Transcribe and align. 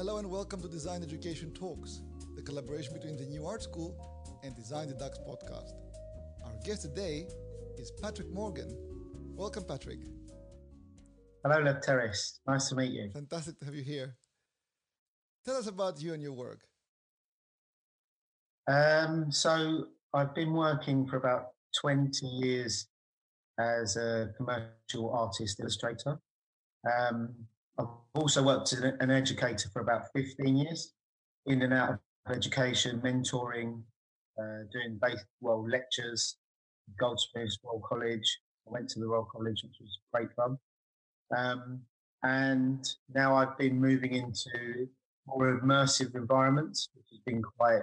Hello 0.00 0.16
and 0.16 0.30
welcome 0.30 0.62
to 0.62 0.66
Design 0.66 1.02
Education 1.02 1.50
Talks, 1.50 2.00
the 2.34 2.40
collaboration 2.40 2.94
between 2.94 3.18
the 3.18 3.26
New 3.26 3.44
Art 3.44 3.62
School 3.62 3.94
and 4.42 4.56
Design 4.56 4.88
the 4.88 4.94
Ducks 4.94 5.18
podcast. 5.18 5.74
Our 6.42 6.54
guest 6.64 6.80
today 6.80 7.28
is 7.76 7.92
Patrick 8.00 8.30
Morgan. 8.30 8.74
Welcome, 9.36 9.64
Patrick. 9.64 9.98
Hello, 11.44 11.56
Lefteris. 11.60 12.38
Nice 12.46 12.70
to 12.70 12.76
meet 12.76 12.92
you. 12.92 13.10
Fantastic 13.12 13.58
to 13.58 13.66
have 13.66 13.74
you 13.74 13.82
here. 13.82 14.16
Tell 15.44 15.56
us 15.56 15.66
about 15.66 16.00
you 16.00 16.14
and 16.14 16.22
your 16.22 16.32
work. 16.32 16.60
Um, 18.68 19.30
so, 19.30 19.84
I've 20.14 20.34
been 20.34 20.54
working 20.54 21.06
for 21.08 21.18
about 21.18 21.48
20 21.78 22.24
years 22.24 22.88
as 23.58 23.98
a 23.98 24.30
commercial 24.38 25.10
artist 25.12 25.60
illustrator. 25.60 26.18
Um, 26.90 27.34
I've 27.80 27.88
also 28.14 28.42
worked 28.42 28.72
as 28.72 28.80
an 28.80 29.10
educator 29.10 29.68
for 29.72 29.80
about 29.80 30.04
15 30.14 30.56
years, 30.56 30.92
in 31.46 31.62
and 31.62 31.72
out 31.72 31.90
of 31.90 31.98
education, 32.34 33.00
mentoring, 33.00 33.82
uh, 34.38 34.64
doing 34.72 34.98
base, 35.00 35.24
well 35.40 35.66
lectures, 35.66 36.36
Goldsmiths, 36.98 37.58
Royal 37.64 37.82
College. 37.88 38.38
I 38.66 38.72
went 38.72 38.88
to 38.90 39.00
the 39.00 39.06
Royal 39.06 39.24
College, 39.24 39.62
which 39.62 39.76
was 39.80 39.98
great 40.12 40.28
fun. 40.34 40.58
Um, 41.36 41.80
and 42.22 42.86
now 43.14 43.34
I've 43.34 43.56
been 43.56 43.80
moving 43.80 44.14
into 44.14 44.88
more 45.26 45.58
immersive 45.58 46.14
environments, 46.14 46.90
which 46.94 47.06
has 47.10 47.20
been 47.24 47.42
quite 47.42 47.82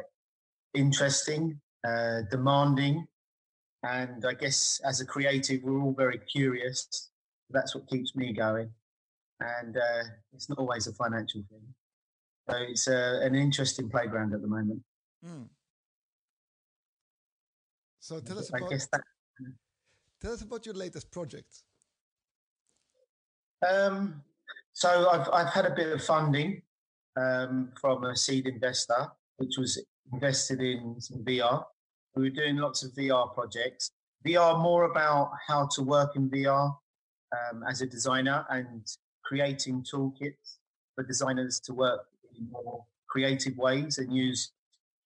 interesting, 0.76 1.59
uh, 1.88 2.21
demanding, 2.29 3.07
and 3.84 4.26
I 4.26 4.34
guess 4.34 4.79
as 4.84 5.02
a 5.02 5.05
creative, 5.05 5.63
we're 5.63 5.82
all 5.82 5.93
very 5.93 6.20
curious. 6.32 7.09
That's 7.49 7.73
what 7.73 7.88
keeps 7.88 8.16
me 8.16 8.34
going 8.34 8.70
and 9.40 9.77
uh, 9.77 10.04
it's 10.34 10.50
not 10.50 10.58
always 10.58 10.88
a 10.88 10.94
financial 10.94 11.41
thing. 11.50 11.62
So 12.50 12.55
it's 12.58 12.88
uh, 12.88 13.20
an 13.22 13.36
interesting 13.36 13.90
playground 13.90 14.34
at 14.34 14.41
the 14.41 14.48
moment. 14.48 14.82
Mm. 15.26 15.48
So 17.99 18.20
tell 18.20 18.40
us 18.40 18.49
about 18.49 18.70
that, 18.70 19.02
tell 20.21 20.32
us 20.32 20.41
about 20.41 20.66
your 20.66 20.76
latest 20.76 21.12
project. 21.12 21.63
Um, 23.68 24.21
so 24.74 25.10
I've 25.10 25.27
I've 25.34 25.51
had 25.51 25.66
a 25.66 25.76
bit 25.76 25.91
of 25.91 26.04
funding 26.04 26.62
um, 27.20 27.72
from 27.79 28.05
a 28.05 28.16
seed 28.16 28.48
investor, 28.48 29.07
which 29.38 29.57
was 29.57 29.84
invested 30.13 30.62
in 30.62 30.96
some 30.99 31.24
VR. 31.26 31.63
We 32.16 32.24
were 32.24 32.35
doing 32.35 32.57
lots 32.57 32.84
of 32.84 32.91
VR 32.94 33.34
projects. 33.34 33.91
VR 34.26 34.62
more 34.62 34.85
about 34.85 35.32
how 35.48 35.68
to 35.74 35.84
work 35.84 36.16
in 36.16 36.29
VR 36.29 36.76
um, 37.34 37.63
as 37.68 37.82
a 37.82 37.85
designer 37.85 38.46
and 38.49 38.88
creating 39.27 39.83
toolkits 39.83 40.57
for 40.95 41.03
designers 41.03 41.59
to 41.59 41.73
work 41.73 42.05
in 42.37 42.49
more 42.49 42.85
creative 43.07 43.57
ways 43.57 43.97
and 43.97 44.15
use 44.15 44.51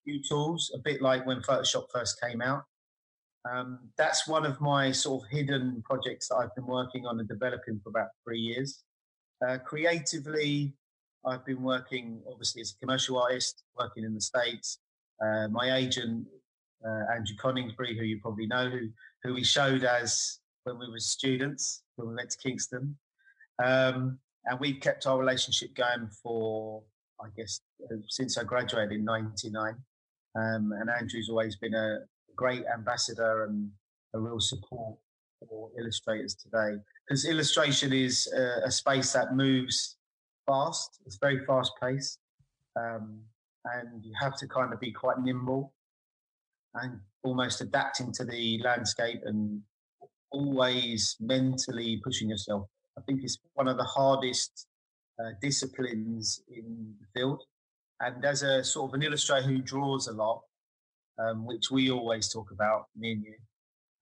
new 0.05 0.22
tools, 0.22 0.72
a 0.75 0.80
bit 0.80 1.02
like 1.02 1.25
when 1.25 1.41
Photoshop 1.41 1.86
first 1.91 2.22
came 2.22 2.42
out. 2.42 2.64
Um, 3.52 3.80
that's 3.97 4.27
one 4.27 4.45
of 4.45 4.61
my 4.61 4.92
sort 4.92 5.23
of 5.23 5.30
hidden 5.30 5.81
projects 5.83 6.27
that 6.27 6.36
I've 6.36 6.53
been 6.55 6.67
working 6.67 7.08
on 7.08 7.19
and 7.19 7.27
developing 7.27 7.80
for 7.83 7.89
about 7.89 8.09
three 8.23 8.39
years. 8.39 8.83
Uh, 9.45 9.58
creatively, 9.58 10.73
I've 11.25 11.45
been 11.45 11.64
working 11.64 12.22
obviously 12.30 12.61
as 12.61 12.75
a 12.75 12.80
commercial 12.86 13.19
artist, 13.19 13.64
working 13.77 14.03
in 14.03 14.14
the 14.14 14.22
States. 14.22 14.77
Uh, 15.23 15.47
my 15.47 15.75
agent, 15.75 16.27
uh, 16.86 17.14
Andrew 17.16 17.36
Coningsby, 17.38 17.97
who 17.97 18.03
you 18.03 18.19
probably 18.19 18.45
know, 18.45 18.69
who, 18.69 18.89
who 19.23 19.33
we 19.33 19.44
showed 19.44 19.83
as 19.83 20.39
when 20.64 20.77
we 20.77 20.89
were 20.89 20.99
students, 20.99 21.81
when 21.95 22.09
we 22.09 22.16
went 22.16 22.30
to 22.30 22.38
Kingston. 22.38 22.95
Um, 23.64 24.20
and 24.45 24.59
we've 24.59 24.80
kept 24.80 25.06
our 25.06 25.20
relationship 25.20 25.76
going 25.76 26.09
for, 26.23 26.81
I 27.22 27.28
guess, 27.38 27.62
uh, 27.84 27.98
since 28.08 28.38
I 28.38 28.44
graduated 28.44 28.92
in 28.92 29.06
'99. 29.06 29.76
Um, 30.36 30.73
and 30.80 30.90
Andrew's 30.90 31.30
always 31.30 31.56
been 31.58 31.73
a 31.73 32.00
great 32.36 32.64
ambassador 32.73 33.45
and 33.45 33.70
a 34.14 34.20
real 34.20 34.39
support 34.39 34.98
for 35.48 35.70
illustrators 35.77 36.36
today. 36.36 36.82
Because 37.08 37.26
illustration 37.26 37.94
is 37.94 38.32
a, 38.36 38.67
a, 38.67 38.72
space 38.72 39.11
that 39.14 39.36
moves 39.36 39.98
fast. 40.45 40.99
It's 41.05 41.17
very 41.17 41.45
fast 41.45 41.72
paced, 41.82 42.20
um, 42.80 43.20
and 43.66 44.04
you 44.04 44.14
have 44.20 44.38
to 44.38 44.48
kind 44.48 44.73
of 44.73 44.80
be 44.80 44.92
quite 44.92 45.20
nimble 45.20 45.73
and 46.76 46.99
almost 47.23 47.61
adapting 47.61 48.11
to 48.14 48.23
the 48.23 48.61
landscape 48.64 49.22
and 49.26 49.61
always 50.32 51.17
mentally 51.20 51.99
pushing 52.04 52.30
yourself 52.30 52.67
I 52.98 53.02
think 53.02 53.24
it's 53.24 53.38
one 53.54 53.68
of 53.68 53.78
the 53.78 53.84
hardest 53.84 54.68
uh, 55.20 55.32
disciplines 55.42 56.42
in 56.50 56.96
the 57.00 57.20
field. 57.20 57.44
And 58.00 58.24
as 58.26 58.44
a 58.44 58.64
sort 58.64 58.90
of 58.90 58.94
an 58.96 59.04
illustrator 59.04 59.48
who 59.48 59.60
draws 59.60 60.08
a 60.08 60.14
lot, 60.14 60.42
um, 61.20 61.46
which 61.46 61.70
we 61.72 61.92
always 61.92 62.30
talk 62.30 62.52
about, 62.52 62.86
me 62.98 63.12
and 63.14 63.24
you, 63.24 63.36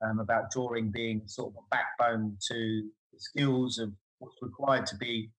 um, 0.02 0.20
about 0.20 0.52
drawing 0.52 0.90
being 0.90 1.22
sort 1.26 1.54
of 1.54 1.58
a 1.58 1.76
backbone 1.76 2.38
to 2.48 2.90
the 3.12 3.20
skills 3.20 3.78
of 3.78 3.92
what's 4.20 4.42
required 4.42 4.86
to 4.88 4.96
be 4.96 5.30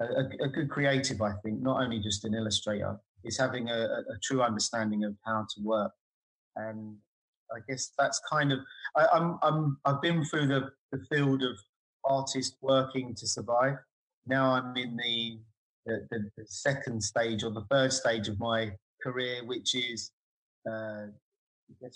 a, 0.00 0.44
a, 0.44 0.48
good 0.48 0.68
creative, 0.68 1.22
I 1.22 1.32
think, 1.42 1.62
not 1.62 1.82
only 1.82 2.00
just 2.00 2.24
an 2.24 2.34
illustrator, 2.34 2.98
is 3.24 3.38
having 3.38 3.68
a, 3.68 4.02
a, 4.10 4.18
true 4.22 4.42
understanding 4.42 5.04
of 5.04 5.14
how 5.24 5.46
to 5.54 5.62
work. 5.62 5.92
And 6.56 6.96
I 7.54 7.60
guess 7.68 7.92
that's 7.98 8.20
kind 8.30 8.52
of, 8.52 8.58
I, 8.96 9.06
I'm, 9.12 9.38
I'm, 9.42 9.78
I've 9.84 10.02
been 10.02 10.24
through 10.24 10.48
the, 10.48 10.70
the 10.90 11.04
field 11.10 11.42
of 11.42 11.56
artist 12.04 12.56
working 12.60 13.14
to 13.14 13.26
survive. 13.26 13.76
Now 14.26 14.52
I'm 14.52 14.76
in 14.76 14.96
the, 14.96 15.38
the, 15.86 16.06
the, 16.10 16.30
the 16.36 16.44
second 16.46 17.02
stage 17.02 17.42
or 17.42 17.50
the 17.50 17.64
third 17.70 17.92
stage 17.92 18.28
of 18.28 18.38
my 18.38 18.72
career, 19.02 19.44
which 19.44 19.74
is 19.74 20.12
uh, 20.70 21.06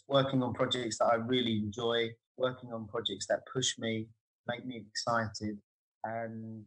working 0.08 0.42
on 0.42 0.54
projects 0.54 0.98
that 0.98 1.06
I 1.06 1.14
really 1.16 1.58
enjoy, 1.58 2.10
working 2.36 2.72
on 2.72 2.86
projects 2.88 3.26
that 3.26 3.40
push 3.52 3.78
me, 3.78 4.06
make 4.48 4.66
me 4.66 4.84
excited, 4.88 5.58
and 6.04 6.64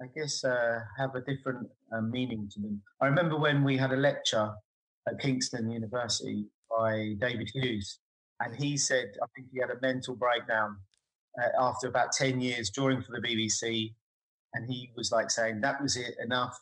I 0.00 0.06
guess 0.14 0.44
uh, 0.44 0.80
have 0.96 1.14
a 1.14 1.20
different 1.20 1.68
uh, 1.92 2.00
meaning 2.00 2.48
to 2.54 2.60
them. 2.60 2.80
I 3.00 3.06
remember 3.06 3.36
when 3.36 3.64
we 3.64 3.76
had 3.76 3.92
a 3.92 3.96
lecture 3.96 4.50
at 5.08 5.18
Kingston 5.18 5.70
University 5.70 6.46
by 6.70 7.16
David 7.20 7.50
Hughes, 7.52 7.98
and 8.40 8.54
he 8.54 8.76
said, 8.76 9.12
I 9.22 9.26
think 9.34 9.48
he 9.52 9.58
had 9.60 9.70
a 9.70 9.80
mental 9.80 10.14
breakdown 10.14 10.76
uh, 11.40 11.48
after 11.60 11.88
about 11.88 12.12
10 12.12 12.40
years 12.40 12.70
drawing 12.70 13.02
for 13.02 13.12
the 13.12 13.26
BBC. 13.26 13.92
And 14.54 14.68
he 14.68 14.90
was 14.96 15.12
like 15.12 15.30
saying 15.30 15.60
that 15.60 15.80
was 15.82 15.96
it, 15.96 16.14
enough. 16.22 16.58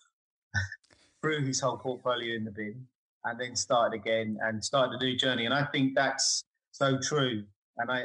Threw 1.23 1.45
his 1.45 1.61
whole 1.61 1.77
portfolio 1.77 2.35
in 2.35 2.45
the 2.45 2.51
bin 2.51 2.87
and 3.25 3.41
then 3.41 3.57
started 3.57 3.97
again 3.97 4.39
and 4.43 4.65
started 4.65 5.01
a 5.01 5.05
new 5.05 5.17
journey. 5.17 5.45
And 5.45 5.55
I 5.55 5.65
think 5.65 5.95
that's 5.95 6.45
so 6.73 6.99
true. 7.01 7.45
And 7.79 7.91
I, 7.91 8.05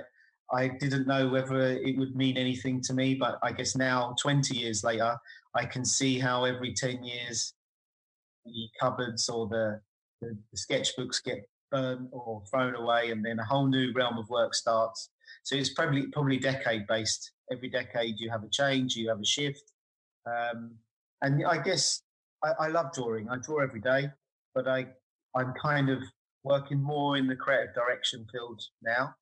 I 0.51 0.67
didn't 0.67 1.07
know 1.07 1.27
whether 1.29 1.61
it 1.61 1.97
would 1.97 2.15
mean 2.15 2.37
anything 2.37 2.81
to 2.81 2.93
me, 2.93 3.15
but 3.15 3.39
I 3.41 3.51
guess 3.51 3.75
now, 3.75 4.15
20 4.21 4.57
years 4.57 4.83
later, 4.83 5.15
I 5.55 5.65
can 5.65 5.85
see 5.85 6.19
how 6.19 6.43
every 6.45 6.73
10 6.73 7.03
years 7.03 7.53
the 8.45 8.67
cupboards 8.79 9.29
or 9.29 9.47
the, 9.47 9.79
the, 10.21 10.37
the 10.51 10.57
sketchbooks 10.57 11.23
get 11.23 11.47
burnt 11.71 12.09
or 12.11 12.43
thrown 12.49 12.75
away, 12.75 13.11
and 13.11 13.23
then 13.23 13.39
a 13.39 13.45
whole 13.45 13.67
new 13.67 13.93
realm 13.93 14.17
of 14.17 14.29
work 14.29 14.53
starts. 14.53 15.09
So 15.43 15.55
it's 15.55 15.73
probably 15.73 16.07
probably 16.07 16.37
decade 16.37 16.87
based. 16.87 17.31
Every 17.51 17.69
decade 17.69 18.15
you 18.17 18.29
have 18.29 18.43
a 18.43 18.49
change, 18.49 18.95
you 18.95 19.09
have 19.09 19.19
a 19.19 19.25
shift, 19.25 19.63
um, 20.25 20.75
and 21.21 21.45
I 21.45 21.57
guess 21.57 22.01
I, 22.43 22.65
I, 22.65 22.67
love 22.67 22.93
drawing. 22.93 23.29
I 23.29 23.37
draw 23.37 23.61
every 23.61 23.81
day, 23.81 24.09
but 24.55 24.67
I 24.67 24.87
I'm 25.35 25.53
kind 25.61 25.89
of 25.89 25.99
working 26.43 26.81
more 26.81 27.17
in 27.17 27.27
the 27.27 27.35
creative 27.35 27.73
direction 27.75 28.25
field 28.31 28.61
now, 28.81 29.13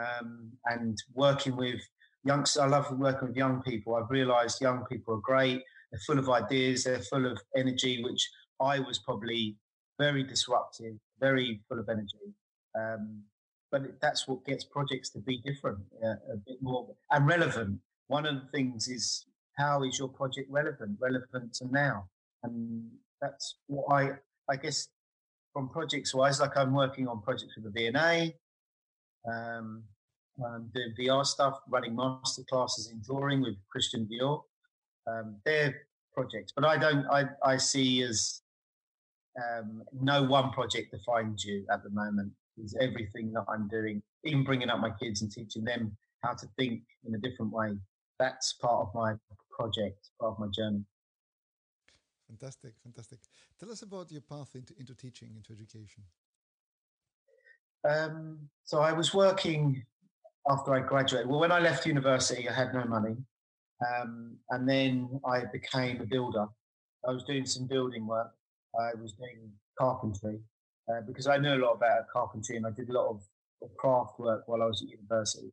um, 0.00 0.50
and 0.66 0.96
working 1.14 1.56
with 1.56 1.80
youngsters. 2.24 2.62
I 2.62 2.66
love 2.66 2.90
working 2.98 3.28
with 3.28 3.36
young 3.36 3.62
people. 3.62 3.94
I've 3.94 4.10
realised 4.10 4.60
young 4.60 4.84
people 4.86 5.14
are 5.14 5.22
great. 5.22 5.62
They're 5.90 6.00
full 6.06 6.18
of 6.18 6.28
ideas. 6.28 6.84
They're 6.84 6.98
full 6.98 7.26
of 7.26 7.40
energy, 7.56 8.02
which 8.02 8.28
I 8.60 8.78
was 8.78 8.98
probably 8.98 9.56
very 9.98 10.22
disruptive, 10.22 10.94
very 11.18 11.60
full 11.68 11.78
of 11.78 11.88
energy. 11.88 12.34
Um, 12.78 13.22
but 13.70 13.82
that's 14.00 14.26
what 14.26 14.44
gets 14.44 14.64
projects 14.64 15.10
to 15.10 15.18
be 15.20 15.38
different, 15.38 15.78
uh, 16.04 16.14
a 16.32 16.36
bit 16.46 16.60
more 16.60 16.88
and 17.10 17.26
relevant. 17.26 17.78
One 18.08 18.26
of 18.26 18.34
the 18.34 18.48
things 18.52 18.88
is 18.88 19.26
how 19.56 19.84
is 19.84 19.98
your 19.98 20.08
project 20.08 20.50
relevant, 20.50 20.98
relevant 21.00 21.54
to 21.54 21.68
now, 21.70 22.08
and 22.42 22.88
that's 23.20 23.56
what 23.66 23.92
I, 23.92 24.10
I 24.48 24.56
guess, 24.56 24.88
from 25.52 25.68
projects 25.68 26.14
wise, 26.14 26.40
like 26.40 26.56
I'm 26.56 26.74
working 26.74 27.08
on 27.08 27.22
projects 27.22 27.54
with 27.56 27.72
the 27.72 27.90
V&A, 27.90 28.34
um, 29.30 29.84
I'm 30.44 30.70
doing 30.74 30.94
VR 30.98 31.24
stuff, 31.26 31.60
running 31.68 31.94
master 31.94 32.42
classes 32.48 32.90
in 32.90 33.02
drawing 33.04 33.42
with 33.42 33.56
Christian 33.70 34.08
Dior. 34.10 34.42
Um, 35.06 35.36
they're 35.44 35.74
projects, 36.14 36.52
but 36.54 36.64
I 36.64 36.76
don't. 36.76 37.06
I 37.06 37.24
I 37.42 37.56
see 37.56 38.02
as 38.02 38.42
um, 39.38 39.82
no 40.00 40.22
one 40.22 40.50
project 40.50 40.92
defines 40.92 41.44
you 41.44 41.66
at 41.70 41.82
the 41.82 41.90
moment 41.90 42.32
is 42.58 42.76
everything 42.80 43.32
that 43.32 43.44
I'm 43.48 43.68
doing, 43.68 44.02
even 44.24 44.44
bringing 44.44 44.70
up 44.70 44.80
my 44.80 44.90
kids 45.02 45.22
and 45.22 45.30
teaching 45.30 45.64
them 45.64 45.96
how 46.22 46.34
to 46.34 46.46
think 46.58 46.82
in 47.06 47.14
a 47.14 47.18
different 47.18 47.52
way. 47.52 47.76
That's 48.18 48.52
part 48.54 48.88
of 48.88 48.94
my 48.94 49.14
project, 49.50 50.10
part 50.20 50.32
of 50.32 50.38
my 50.38 50.48
journey. 50.54 50.84
Fantastic, 52.28 52.74
fantastic. 52.82 53.18
Tell 53.58 53.70
us 53.70 53.82
about 53.82 54.12
your 54.12 54.20
path 54.20 54.54
into, 54.54 54.74
into 54.78 54.94
teaching, 54.94 55.30
into 55.36 55.52
education. 55.52 56.04
Um, 57.88 58.38
so 58.64 58.80
I 58.80 58.92
was 58.92 59.14
working 59.14 59.82
after 60.48 60.74
I 60.74 60.80
graduated. 60.80 61.28
Well, 61.28 61.40
when 61.40 61.52
I 61.52 61.58
left 61.58 61.86
university, 61.86 62.48
I 62.48 62.52
had 62.52 62.74
no 62.74 62.84
money. 62.84 63.16
Um, 63.96 64.36
and 64.50 64.68
then 64.68 65.20
I 65.26 65.44
became 65.52 66.00
a 66.00 66.04
builder. 66.04 66.46
I 67.08 67.12
was 67.12 67.24
doing 67.24 67.46
some 67.46 67.66
building 67.66 68.06
work. 68.06 68.30
I 68.78 68.90
was 69.00 69.12
doing 69.14 69.50
carpentry 69.78 70.38
uh, 70.90 71.00
because 71.06 71.26
I 71.26 71.36
knew 71.36 71.54
a 71.54 71.62
lot 71.64 71.72
about 71.72 72.08
carpentry 72.12 72.56
and 72.56 72.66
I 72.66 72.70
did 72.70 72.88
a 72.88 72.92
lot 72.92 73.08
of, 73.10 73.20
craft 73.76 74.18
work 74.18 74.44
while 74.46 74.62
I 74.62 74.64
was 74.64 74.80
at 74.80 74.88
university. 74.88 75.52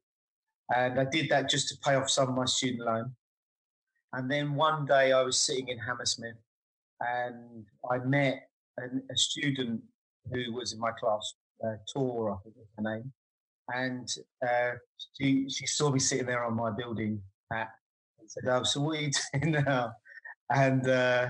And 0.73 0.97
I 0.97 1.03
did 1.03 1.27
that 1.29 1.49
just 1.49 1.67
to 1.67 1.75
pay 1.83 1.95
off 1.95 2.09
some 2.09 2.29
of 2.29 2.35
my 2.35 2.45
student 2.45 2.85
loan. 2.85 3.11
And 4.13 4.31
then 4.31 4.55
one 4.55 4.85
day 4.85 5.11
I 5.11 5.23
was 5.23 5.37
sitting 5.37 5.67
in 5.67 5.77
Hammersmith 5.77 6.37
and 7.01 7.65
I 7.91 7.97
met 7.97 8.47
an, 8.77 9.03
a 9.11 9.17
student 9.17 9.81
who 10.31 10.53
was 10.53 10.71
in 10.71 10.79
my 10.79 10.91
class, 10.91 11.33
uh, 11.65 11.75
Tora, 11.93 12.35
I 12.35 12.37
think 12.43 12.55
was 12.55 12.67
her 12.77 12.95
name. 12.95 13.11
And 13.75 14.09
uh, 14.41 14.77
she, 15.19 15.49
she 15.49 15.67
saw 15.67 15.89
me 15.89 15.99
sitting 15.99 16.27
there 16.27 16.45
on 16.45 16.55
my 16.55 16.71
building 16.71 17.21
hat 17.51 17.71
and 18.19 18.31
said, 18.31 18.45
Oh, 18.47 18.63
so 18.63 18.79
what 18.79 18.99
are 18.99 19.01
you 19.01 19.11
doing 19.33 19.51
now? 19.65 19.91
And 20.49 20.87
uh, 20.87 21.27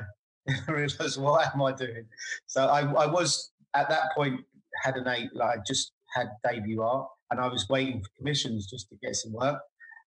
I 0.68 0.72
realized, 0.72 1.20
what 1.20 1.54
am 1.54 1.62
I 1.64 1.72
doing? 1.72 2.06
So 2.46 2.68
I, 2.68 2.82
I 2.82 3.08
was 3.08 3.52
at 3.78 3.90
that 3.90 4.14
point 4.16 4.42
had 4.84 4.96
an 4.96 5.08
eight, 5.08 5.30
like 5.34 5.60
I 5.60 5.62
just 5.66 5.92
had 6.16 6.30
debut 6.44 6.82
art 6.82 7.08
and 7.32 7.40
I 7.40 7.48
was 7.48 7.68
waiting 7.70 8.02
for 8.02 8.10
commissions 8.18 8.68
just 8.68 8.90
to 8.90 8.96
get 9.02 9.16
some 9.16 9.34
work. 9.34 9.60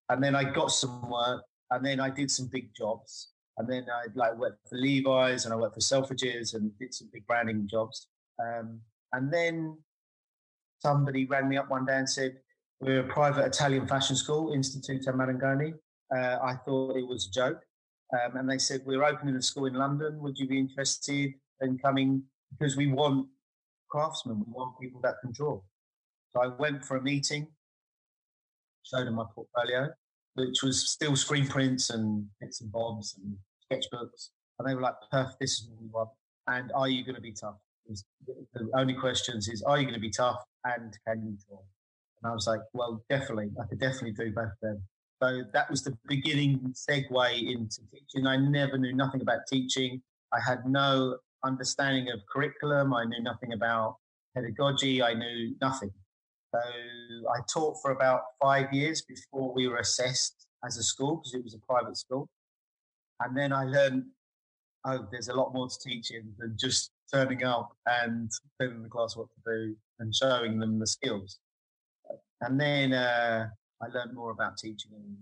And 0.09 0.23
then 0.23 0.35
I 0.35 0.43
got 0.43 0.71
some 0.71 1.09
work 1.09 1.43
and 1.69 1.85
then 1.85 1.99
I 1.99 2.09
did 2.09 2.29
some 2.29 2.49
big 2.51 2.69
jobs. 2.75 3.29
And 3.57 3.69
then 3.69 3.85
I 3.93 4.05
like 4.15 4.37
worked 4.37 4.67
for 4.69 4.77
Levi's 4.77 5.45
and 5.45 5.53
I 5.53 5.57
worked 5.57 5.75
for 5.75 5.81
Selfridges 5.81 6.53
and 6.53 6.77
did 6.79 6.93
some 6.93 7.09
big 7.13 7.25
branding 7.27 7.67
jobs. 7.69 8.07
Um, 8.39 8.81
and 9.13 9.31
then 9.31 9.77
somebody 10.79 11.25
rang 11.25 11.47
me 11.47 11.57
up 11.57 11.69
one 11.69 11.85
day 11.85 11.97
and 11.97 12.09
said, 12.09 12.37
"We're 12.79 13.01
a 13.01 13.07
private 13.07 13.45
Italian 13.45 13.87
fashion 13.87 14.15
school, 14.15 14.51
Istituto 14.51 15.13
Marangoni." 15.13 15.73
Uh, 16.15 16.39
I 16.41 16.55
thought 16.65 16.97
it 16.97 17.07
was 17.07 17.27
a 17.27 17.31
joke, 17.31 17.61
um, 18.13 18.37
and 18.37 18.49
they 18.49 18.57
said, 18.57 18.81
"We're 18.85 19.03
opening 19.03 19.35
a 19.35 19.41
school 19.41 19.65
in 19.65 19.75
London. 19.75 20.19
Would 20.21 20.39
you 20.39 20.47
be 20.47 20.57
interested 20.57 21.33
in 21.59 21.77
coming? 21.77 22.23
Because 22.57 22.75
we 22.75 22.87
want 22.87 23.27
craftsmen. 23.91 24.39
We 24.39 24.51
want 24.51 24.79
people 24.79 25.01
that 25.01 25.15
can 25.21 25.31
draw." 25.31 25.61
So 26.31 26.41
I 26.41 26.47
went 26.47 26.85
for 26.85 26.97
a 26.97 27.01
meeting, 27.01 27.47
showed 28.83 29.05
them 29.05 29.15
my 29.15 29.25
portfolio, 29.35 29.89
which 30.35 30.63
was 30.63 30.89
still 30.89 31.15
screen 31.15 31.47
prints 31.47 31.89
and 31.89 32.25
bits 32.39 32.61
and 32.61 32.71
bobs 32.71 33.17
and 33.17 33.35
sketchbooks. 33.69 34.29
And 34.57 34.67
they 34.67 34.75
were 34.75 34.81
like, 34.81 34.95
perfect, 35.11 35.39
this 35.39 35.59
is 35.59 35.67
what 35.67 35.81
we 35.81 35.87
want. 35.87 36.09
And 36.47 36.71
are 36.73 36.87
you 36.87 37.03
going 37.03 37.15
to 37.15 37.21
be 37.21 37.33
tough? 37.33 37.55
The 38.53 38.69
only 38.75 38.93
questions 38.93 39.49
is, 39.49 39.61
are 39.63 39.77
you 39.77 39.83
going 39.83 39.95
to 39.95 39.99
be 39.99 40.09
tough 40.09 40.41
and 40.63 40.97
can 41.05 41.25
you 41.25 41.37
draw? 41.47 41.59
And 42.23 42.31
I 42.31 42.33
was 42.33 42.47
like, 42.47 42.61
well, 42.73 43.03
definitely. 43.09 43.49
I 43.61 43.67
could 43.67 43.79
definitely 43.79 44.11
do 44.11 44.31
both 44.31 44.45
of 44.45 44.59
them. 44.61 44.83
So 45.21 45.43
that 45.53 45.69
was 45.69 45.83
the 45.83 45.97
beginning 46.07 46.73
segue 46.73 47.51
into 47.51 47.81
teaching. 47.91 48.25
I 48.25 48.37
never 48.37 48.77
knew 48.77 48.93
nothing 48.93 49.21
about 49.21 49.41
teaching. 49.49 50.01
I 50.31 50.39
had 50.39 50.65
no 50.65 51.17
understanding 51.43 52.09
of 52.11 52.19
curriculum. 52.31 52.93
I 52.93 53.05
knew 53.05 53.21
nothing 53.21 53.53
about 53.53 53.97
pedagogy. 54.35 55.01
I 55.01 55.13
knew 55.13 55.55
nothing. 55.61 55.91
So 56.53 56.59
I 56.59 57.39
taught 57.51 57.77
for 57.81 57.91
about 57.91 58.21
five 58.41 58.71
years 58.73 59.01
before 59.01 59.53
we 59.53 59.67
were 59.67 59.77
assessed 59.77 60.47
as 60.65 60.77
a 60.77 60.83
school 60.83 61.17
because 61.17 61.33
it 61.33 61.43
was 61.43 61.53
a 61.53 61.59
private 61.59 61.97
school. 61.97 62.27
And 63.21 63.37
then 63.37 63.53
I 63.53 63.63
learned, 63.65 64.05
oh, 64.85 65.07
there's 65.11 65.29
a 65.29 65.33
lot 65.33 65.53
more 65.53 65.69
to 65.69 65.75
teaching 65.83 66.33
than 66.39 66.57
just 66.59 66.91
turning 67.13 67.43
up 67.43 67.71
and 67.85 68.29
telling 68.59 68.83
the 68.83 68.89
class 68.89 69.15
what 69.15 69.27
to 69.29 69.41
do 69.45 69.75
and 69.99 70.13
showing 70.13 70.59
them 70.59 70.79
the 70.79 70.87
skills. 70.87 71.39
And 72.41 72.59
then 72.59 72.93
uh, 72.93 73.47
I 73.81 73.87
learned 73.87 74.13
more 74.13 74.31
about 74.31 74.57
teaching 74.57 74.91
and 74.93 75.15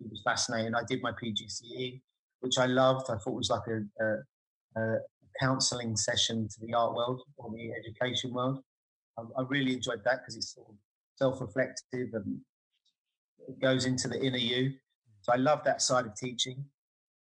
it 0.00 0.10
was 0.10 0.22
fascinating. 0.24 0.74
I 0.74 0.82
did 0.86 1.02
my 1.02 1.12
PGCE, 1.12 2.00
which 2.40 2.58
I 2.58 2.66
loved. 2.66 3.10
I 3.10 3.16
thought 3.16 3.34
was 3.34 3.50
like 3.50 3.66
a, 3.68 4.04
a, 4.04 4.80
a 4.80 4.98
counselling 5.40 5.96
session 5.96 6.48
to 6.48 6.66
the 6.66 6.74
art 6.74 6.94
world 6.94 7.22
or 7.36 7.50
the 7.50 7.70
education 7.72 8.32
world. 8.32 8.60
I, 9.18 9.22
I 9.38 9.44
really 9.48 9.74
enjoyed 9.74 10.02
that 10.04 10.20
because 10.20 10.36
it's 10.36 10.54
sort 10.54 10.68
of 10.68 10.76
self-reflective 11.16 12.08
and 12.14 12.38
it 13.48 13.60
goes 13.60 13.84
into 13.84 14.08
the 14.08 14.20
inner 14.22 14.38
you. 14.38 14.72
So 15.22 15.32
I 15.32 15.36
love 15.36 15.62
that 15.64 15.82
side 15.82 16.06
of 16.06 16.14
teaching. 16.16 16.64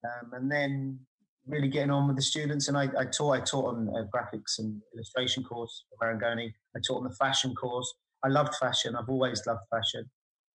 Um, 0.03 0.33
and 0.33 0.51
then 0.51 0.99
really 1.45 1.67
getting 1.67 1.91
on 1.91 2.07
with 2.07 2.15
the 2.15 2.21
students. 2.21 2.67
And 2.67 2.77
I, 2.77 2.89
I 2.97 3.05
taught, 3.05 3.31
I 3.31 3.39
taught 3.41 3.75
on 3.75 3.87
a 3.89 4.05
graphics 4.15 4.59
and 4.59 4.81
illustration 4.95 5.43
course 5.43 5.85
for 5.89 6.05
Marangoni. 6.05 6.53
I 6.75 6.79
taught 6.85 6.97
on 6.97 7.03
the 7.03 7.15
fashion 7.15 7.53
course. 7.55 7.91
I 8.23 8.27
loved 8.27 8.55
fashion. 8.55 8.95
I've 8.95 9.09
always 9.09 9.45
loved 9.45 9.61
fashion. 9.69 10.09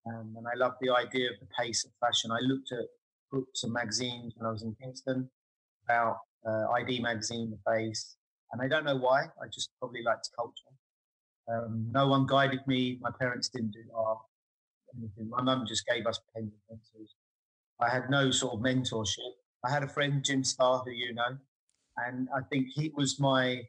Um, 0.06 0.34
and 0.37 0.46
I 0.46 0.56
loved 0.56 0.76
the 0.81 0.90
idea 0.90 1.31
of 1.31 1.37
the 1.40 1.46
pace 1.58 1.84
of 1.84 1.93
fashion. 2.00 2.31
I 2.32 2.40
looked 2.40 2.72
at 2.72 2.87
books 3.31 3.62
and 3.62 3.72
magazines 3.72 4.34
when 4.37 4.49
I 4.49 4.52
was 4.52 4.62
in 4.62 4.75
Kingston 4.81 5.31
about 5.84 6.16
uh, 6.47 6.71
ID 6.73 7.00
magazine, 7.00 7.50
The 7.50 7.73
Face. 7.73 8.17
And 8.53 8.61
I 8.61 8.69
don't 8.69 8.85
know 8.85 8.97
why. 8.97 9.23
I 9.43 9.47
just 9.53 9.71
probably 9.79 10.03
liked 10.03 10.29
culture. 10.37 10.73
Um, 11.50 11.89
no 11.91 12.06
one 12.06 12.27
guided 12.27 12.67
me. 12.67 12.99
My 13.00 13.11
parents 13.19 13.49
didn't 13.49 13.73
do 13.73 13.81
art. 13.94 14.19
Anything. 14.97 15.31
My 15.31 15.43
mum 15.43 15.65
just 15.67 15.87
gave 15.87 16.06
us 16.06 16.21
pens 16.35 16.53
and 16.53 16.79
pencils. 16.79 17.15
I 17.81 17.89
had 17.89 18.11
no 18.11 18.31
sort 18.31 18.55
of 18.55 18.61
mentorship. 18.61 19.33
I 19.65 19.71
had 19.71 19.83
a 19.83 19.89
friend, 19.89 20.23
Jim 20.25 20.44
Starr, 20.44 20.83
who 20.85 20.91
you 20.91 21.15
know, 21.15 21.39
and 21.97 22.29
I 22.35 22.41
think 22.50 22.69
he 22.75 22.93
was 22.95 23.19
my 23.21 23.62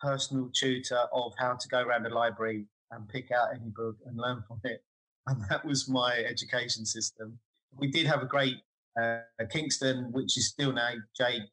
personal 0.00 0.50
tutor 0.54 1.00
of 1.12 1.32
how 1.38 1.54
to 1.54 1.68
go 1.68 1.80
around 1.82 2.04
the 2.04 2.10
library 2.10 2.66
and 2.90 3.08
pick 3.08 3.30
out 3.30 3.48
any 3.54 3.70
book 3.70 3.96
and 4.06 4.16
learn 4.16 4.42
from 4.46 4.60
it. 4.64 4.82
And 5.28 5.40
that 5.50 5.64
was 5.64 5.88
my 5.88 6.16
education 6.16 6.84
system. 6.84 7.38
We 7.78 7.92
did 7.92 8.06
have 8.06 8.22
a 8.22 8.26
great 8.26 8.56
uh, 9.00 9.20
Kingston, 9.52 10.10
which 10.10 10.36
is 10.36 10.48
still 10.48 10.72
now 10.72 10.94
Jake, 11.16 11.44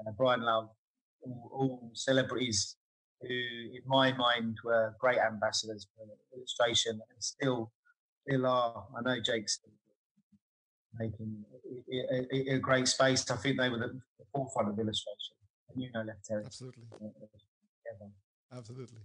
uh, 0.00 0.12
Brian 0.16 0.42
Love, 0.42 0.68
all, 1.22 1.50
all 1.52 1.90
celebrities 1.94 2.76
who, 3.20 3.28
in 3.28 3.82
my 3.86 4.12
mind, 4.12 4.56
were 4.64 4.94
great 5.00 5.18
ambassadors 5.18 5.86
for 5.96 6.06
illustration 6.36 6.92
and 6.92 7.22
still 7.22 7.72
still 8.26 8.46
are. 8.46 8.84
I 8.96 9.02
know 9.02 9.20
Jake's 9.20 9.60
making 10.98 11.44
a, 12.50 12.58
great 12.58 12.88
space. 12.88 13.30
I 13.30 13.36
think 13.36 13.58
they 13.58 13.68
were 13.68 13.78
the, 13.78 13.88
the 14.18 14.24
forefront 14.32 14.68
of 14.68 14.78
illustration. 14.78 15.36
And 15.72 15.82
you 15.82 15.90
know, 15.92 16.02
Left 16.02 16.46
Absolutely. 16.46 16.84
Absolutely. 18.52 19.00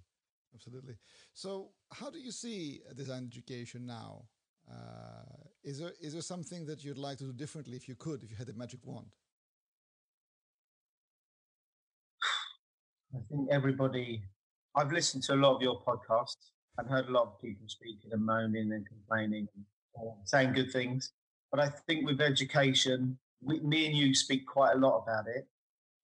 Absolutely. 0.54 0.96
So, 1.34 1.70
how 1.92 2.10
do 2.10 2.20
you 2.20 2.32
see 2.32 2.82
design 2.96 3.28
education 3.32 3.86
now? 3.86 4.26
Uh, 4.70 5.44
is 5.64 5.80
there 5.80 5.94
is 6.02 6.14
there 6.14 6.22
something 6.22 6.66
that 6.66 6.84
you'd 6.84 6.98
like 6.98 7.18
to 7.20 7.26
do 7.26 7.34
differently 7.34 7.76
if 7.76 7.88
you 7.88 7.96
could, 7.96 8.24
if 8.24 8.30
you 8.30 8.36
had 8.36 8.50
a 8.50 8.54
magic 8.54 8.80
wand? 8.84 9.08
I 13.16 13.20
think 13.30 13.50
everybody, 13.52 14.22
I've 14.76 14.92
listened 14.92 15.24
to 15.24 15.34
a 15.34 15.36
lot 15.36 15.56
of 15.56 15.62
your 15.62 15.82
podcasts 15.82 16.52
and 16.78 16.88
heard 16.88 17.08
a 17.08 17.12
lot 17.12 17.24
of 17.24 17.42
people 17.42 17.68
speaking 17.68 18.12
and 18.12 18.24
moaning 18.24 18.72
and 18.72 18.88
complaining 18.88 19.48
and 19.56 19.66
saying 20.26 20.54
good 20.54 20.72
things. 20.72 21.12
But 21.52 21.60
I 21.60 21.70
think 21.88 22.06
with 22.06 22.22
education, 22.22 23.18
we, 23.42 23.60
me 23.62 23.88
and 23.88 23.98
you 23.98 24.14
speak 24.14 24.46
quite 24.46 24.76
a 24.76 24.78
lot 24.78 25.04
about 25.04 25.28
it. 25.28 25.48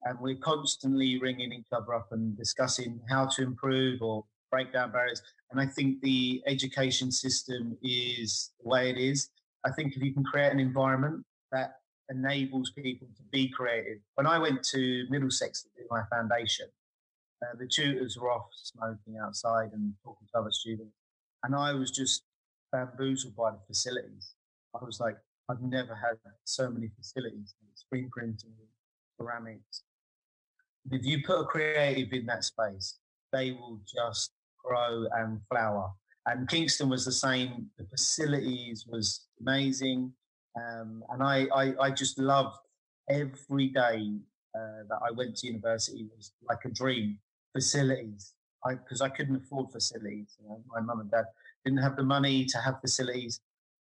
And 0.03 0.19
we're 0.19 0.37
constantly 0.37 1.19
ringing 1.19 1.51
each 1.51 1.67
other 1.71 1.93
up 1.93 2.07
and 2.11 2.37
discussing 2.37 2.99
how 3.09 3.27
to 3.27 3.43
improve 3.43 4.01
or 4.01 4.23
break 4.51 4.73
down 4.73 4.91
barriers. 4.91 5.21
And 5.51 5.59
I 5.59 5.65
think 5.67 6.01
the 6.01 6.43
education 6.45 7.11
system 7.11 7.77
is 7.83 8.51
the 8.61 8.69
way 8.69 8.89
it 8.89 8.97
is. 8.97 9.29
I 9.63 9.71
think 9.71 9.95
if 9.95 10.03
you 10.03 10.13
can 10.13 10.23
create 10.23 10.51
an 10.51 10.59
environment 10.59 11.23
that 11.51 11.75
enables 12.09 12.71
people 12.71 13.07
to 13.17 13.23
be 13.31 13.49
creative. 13.49 13.97
When 14.15 14.27
I 14.27 14.37
went 14.37 14.63
to 14.71 15.05
Middlesex 15.09 15.63
to 15.63 15.69
do 15.75 15.87
my 15.89 16.03
foundation, 16.11 16.67
uh, 17.41 17.55
the 17.57 17.67
tutors 17.67 18.17
were 18.17 18.31
off 18.31 18.47
smoking 18.53 19.17
outside 19.21 19.71
and 19.73 19.93
talking 20.03 20.27
to 20.31 20.39
other 20.39 20.51
students. 20.51 20.95
And 21.43 21.55
I 21.55 21.73
was 21.73 21.91
just 21.91 22.23
bamboozled 22.71 23.35
by 23.35 23.51
the 23.51 23.59
facilities. 23.67 24.33
I 24.73 24.83
was 24.83 24.99
like, 24.99 25.17
I've 25.49 25.61
never 25.61 25.93
had 25.95 26.17
so 26.43 26.69
many 26.69 26.89
facilities, 26.97 27.53
screen 27.75 28.09
printing, 28.11 28.53
ceramics. 29.19 29.83
If 30.91 31.05
you 31.05 31.21
put 31.25 31.41
a 31.41 31.45
creative 31.45 32.13
in 32.13 32.25
that 32.27 32.43
space, 32.43 32.97
they 33.31 33.51
will 33.51 33.79
just 33.85 34.31
grow 34.63 35.05
and 35.15 35.39
flower. 35.49 35.91
And 36.25 36.49
Kingston 36.49 36.89
was 36.89 37.05
the 37.05 37.11
same. 37.11 37.67
The 37.77 37.85
facilities 37.85 38.85
was 38.87 39.27
amazing. 39.39 40.11
Um, 40.55 41.03
and 41.11 41.21
I, 41.21 41.47
I, 41.53 41.73
I, 41.79 41.91
just 41.91 42.17
loved 42.17 42.57
every 43.09 43.67
day 43.67 44.13
uh, 44.57 44.83
that 44.89 44.99
I 45.05 45.11
went 45.11 45.35
to 45.37 45.47
university 45.47 46.07
was 46.15 46.31
like 46.47 46.63
a 46.63 46.69
dream 46.69 47.19
facilities 47.55 48.33
because 48.67 49.01
I, 49.01 49.05
I, 49.05 49.09
couldn't 49.09 49.37
afford 49.37 49.71
facilities. 49.71 50.35
You 50.41 50.49
know, 50.49 50.61
my 50.67 50.81
mum 50.81 50.99
and 50.99 51.11
dad 51.11 51.25
didn't 51.63 51.81
have 51.81 51.95
the 51.95 52.03
money 52.03 52.45
to 52.45 52.57
have 52.57 52.81
facilities 52.81 53.39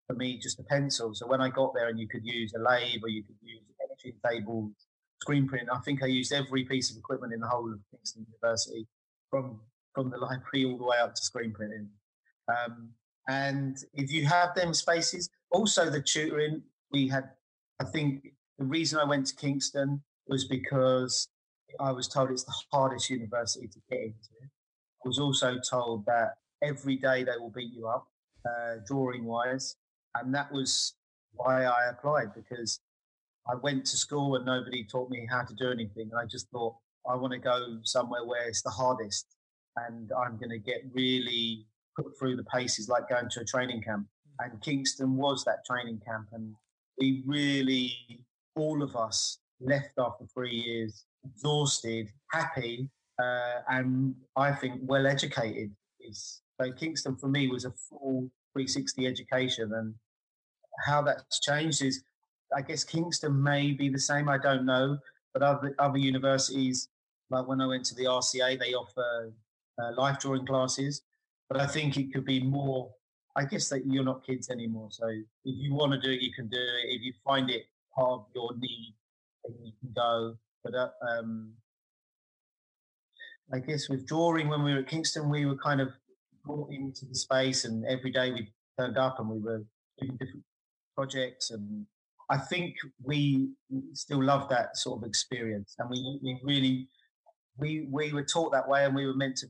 for 0.06 0.14
me, 0.14 0.38
just 0.38 0.58
a 0.60 0.62
pencil. 0.62 1.14
So 1.14 1.26
when 1.26 1.40
I 1.40 1.50
got 1.50 1.74
there 1.74 1.88
and 1.88 1.98
you 1.98 2.08
could 2.08 2.24
use 2.24 2.52
a 2.54 2.60
lathe 2.60 3.02
or 3.02 3.08
you 3.08 3.22
could 3.22 3.36
use 3.42 3.60
etching 3.92 4.14
tables 4.24 4.72
screen 5.20 5.46
print. 5.46 5.68
I 5.72 5.78
think 5.80 6.02
I 6.02 6.06
used 6.06 6.32
every 6.32 6.64
piece 6.64 6.90
of 6.90 6.96
equipment 6.96 7.32
in 7.32 7.40
the 7.40 7.48
whole 7.48 7.72
of 7.72 7.80
Kingston 7.90 8.26
University, 8.28 8.86
from 9.30 9.60
from 9.94 10.10
the 10.10 10.18
library 10.18 10.64
all 10.64 10.78
the 10.78 10.84
way 10.84 10.98
up 10.98 11.14
to 11.14 11.22
screen 11.22 11.52
printing. 11.52 11.88
Um, 12.48 12.90
and 13.28 13.76
if 13.94 14.12
you 14.12 14.24
have 14.26 14.54
them 14.54 14.72
spaces, 14.72 15.28
also 15.50 15.90
the 15.90 16.00
tutoring, 16.00 16.62
we 16.92 17.08
had. 17.08 17.30
I 17.80 17.84
think 17.84 18.28
the 18.58 18.64
reason 18.64 18.98
I 18.98 19.04
went 19.04 19.26
to 19.26 19.36
Kingston 19.36 20.02
was 20.26 20.44
because 20.46 21.28
I 21.80 21.92
was 21.92 22.08
told 22.08 22.30
it's 22.30 22.44
the 22.44 22.54
hardest 22.72 23.10
university 23.10 23.68
to 23.68 23.78
get 23.90 24.00
into. 24.00 24.28
I 24.42 25.08
was 25.08 25.18
also 25.18 25.58
told 25.58 26.04
that 26.06 26.34
every 26.62 26.96
day 26.96 27.24
they 27.24 27.36
will 27.38 27.50
beat 27.50 27.72
you 27.72 27.86
up, 27.86 28.06
uh, 28.46 28.76
drawing 28.86 29.24
wise, 29.24 29.76
and 30.14 30.34
that 30.34 30.50
was 30.52 30.94
why 31.32 31.64
I 31.64 31.90
applied 31.90 32.34
because 32.34 32.80
I 33.48 33.54
went 33.54 33.84
to 33.86 33.96
school 33.96 34.36
and 34.36 34.44
nobody 34.44 34.84
taught 34.84 35.10
me 35.10 35.26
how 35.30 35.42
to 35.42 35.54
do 35.54 35.70
anything. 35.70 36.10
And 36.10 36.20
I 36.20 36.26
just 36.26 36.50
thought 36.50 36.74
I 37.08 37.14
want 37.14 37.32
to 37.32 37.38
go 37.38 37.78
somewhere 37.84 38.24
where 38.24 38.48
it's 38.48 38.62
the 38.62 38.70
hardest, 38.70 39.26
and 39.76 40.10
I'm 40.12 40.36
going 40.36 40.50
to 40.50 40.58
get 40.58 40.82
really 40.92 41.66
put 41.96 42.18
through 42.18 42.36
the 42.36 42.44
paces, 42.44 42.88
like 42.88 43.08
going 43.08 43.28
to 43.30 43.40
a 43.40 43.44
training 43.44 43.82
camp. 43.82 44.06
And 44.40 44.60
Kingston 44.62 45.16
was 45.16 45.44
that 45.44 45.64
training 45.66 46.00
camp, 46.06 46.28
and 46.32 46.54
we 46.98 47.22
really, 47.26 48.24
all 48.56 48.82
of 48.82 48.96
us, 48.96 49.38
left 49.60 49.90
after 49.98 50.24
three 50.32 50.54
years 50.54 51.04
exhausted, 51.24 52.10
happy, 52.30 52.88
uh, 53.20 53.60
and 53.68 54.14
I 54.36 54.52
think 54.52 54.80
well 54.82 55.06
educated. 55.06 55.74
Is 56.00 56.42
so 56.60 56.72
Kingston 56.72 57.16
for 57.16 57.28
me 57.28 57.48
was 57.48 57.64
a 57.64 57.72
full 57.72 58.30
360 58.54 59.06
education, 59.06 59.72
and 59.74 59.94
how 60.86 61.02
that's 61.02 61.40
changed 61.40 61.82
is, 61.82 62.02
I 62.56 62.62
guess 62.62 62.84
Kingston 62.84 63.42
may 63.42 63.72
be 63.72 63.88
the 63.88 63.98
same. 63.98 64.28
I 64.28 64.38
don't 64.38 64.64
know, 64.64 64.98
but 65.32 65.42
other 65.42 65.74
other 65.78 65.98
universities, 65.98 66.88
like 67.30 67.46
when 67.46 67.60
I 67.60 67.66
went 67.66 67.84
to 67.86 67.94
the 67.94 68.04
RCA, 68.04 68.58
they 68.58 68.74
offer 68.74 69.32
uh, 69.80 69.92
life 69.96 70.18
drawing 70.18 70.46
classes, 70.46 71.02
but 71.48 71.60
I 71.60 71.66
think 71.66 71.96
it 71.96 72.12
could 72.12 72.24
be 72.24 72.42
more. 72.42 72.90
I 73.36 73.44
guess 73.44 73.68
that 73.68 73.86
you're 73.86 74.04
not 74.04 74.26
kids 74.26 74.50
anymore, 74.50 74.88
so 74.90 75.06
if 75.08 75.24
you 75.44 75.72
want 75.74 75.92
to 75.92 76.00
do 76.00 76.10
it, 76.10 76.20
you 76.20 76.32
can 76.32 76.48
do 76.48 76.58
it. 76.58 76.94
If 76.94 77.02
you 77.02 77.12
find 77.24 77.50
it 77.50 77.66
part 77.94 78.20
of 78.20 78.26
your 78.34 78.52
need, 78.58 78.94
then 79.44 79.54
you 79.64 79.72
can 79.80 79.92
go. 79.94 80.36
But 80.68 80.78
uh, 80.78 80.88
um, 81.08 81.52
I 83.52 83.58
guess 83.58 83.88
with 83.88 84.06
drawing, 84.06 84.48
when 84.48 84.62
we 84.62 84.72
were 84.72 84.80
at 84.80 84.88
Kingston, 84.88 85.30
we 85.30 85.46
were 85.46 85.56
kind 85.56 85.80
of 85.80 85.88
brought 86.44 86.70
into 86.70 87.06
the 87.06 87.14
space, 87.14 87.64
and 87.64 87.84
every 87.86 88.10
day 88.10 88.32
we 88.32 88.52
turned 88.78 88.98
up 88.98 89.18
and 89.18 89.28
we 89.28 89.38
were 89.38 89.62
doing 89.98 90.16
different 90.18 90.44
projects. 90.94 91.50
And 91.50 91.86
I 92.28 92.38
think 92.38 92.74
we 93.02 93.50
still 93.94 94.22
love 94.22 94.48
that 94.50 94.76
sort 94.76 95.02
of 95.02 95.08
experience, 95.08 95.74
and 95.78 95.88
we, 95.88 96.20
we 96.22 96.40
really 96.42 96.88
we 97.56 97.88
we 97.90 98.12
were 98.12 98.24
taught 98.24 98.52
that 98.52 98.68
way, 98.68 98.84
and 98.84 98.94
we 98.94 99.06
were 99.06 99.14
meant 99.14 99.36
to 99.38 99.46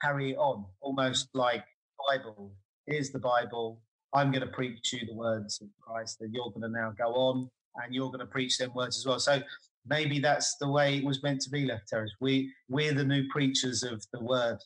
carry 0.00 0.32
it 0.32 0.36
on, 0.36 0.64
almost 0.80 1.28
like 1.34 1.64
Bible. 2.08 2.52
Here's 2.86 3.10
the 3.10 3.18
Bible. 3.18 3.80
I'm 4.14 4.30
going 4.30 4.46
to 4.46 4.52
preach 4.52 4.92
you 4.92 5.06
the 5.06 5.14
words 5.14 5.60
of 5.60 5.68
Christ, 5.80 6.20
and 6.20 6.32
you're 6.32 6.50
going 6.50 6.62
to 6.62 6.68
now 6.68 6.92
go 6.96 7.12
on 7.14 7.48
and 7.76 7.94
you're 7.94 8.08
going 8.08 8.20
to 8.20 8.26
preach 8.26 8.58
them 8.58 8.70
words 8.74 8.98
as 8.98 9.06
well. 9.06 9.18
So 9.18 9.40
maybe 9.86 10.18
that's 10.18 10.56
the 10.58 10.68
way 10.68 10.96
it 10.96 11.04
was 11.04 11.22
meant 11.22 11.40
to 11.40 11.50
be 11.50 11.66
Lefteris 11.66 12.10
we 12.20 12.52
we're 12.68 12.94
the 12.94 13.04
new 13.04 13.24
preachers 13.30 13.82
of 13.82 14.04
the 14.12 14.20
word 14.20 14.58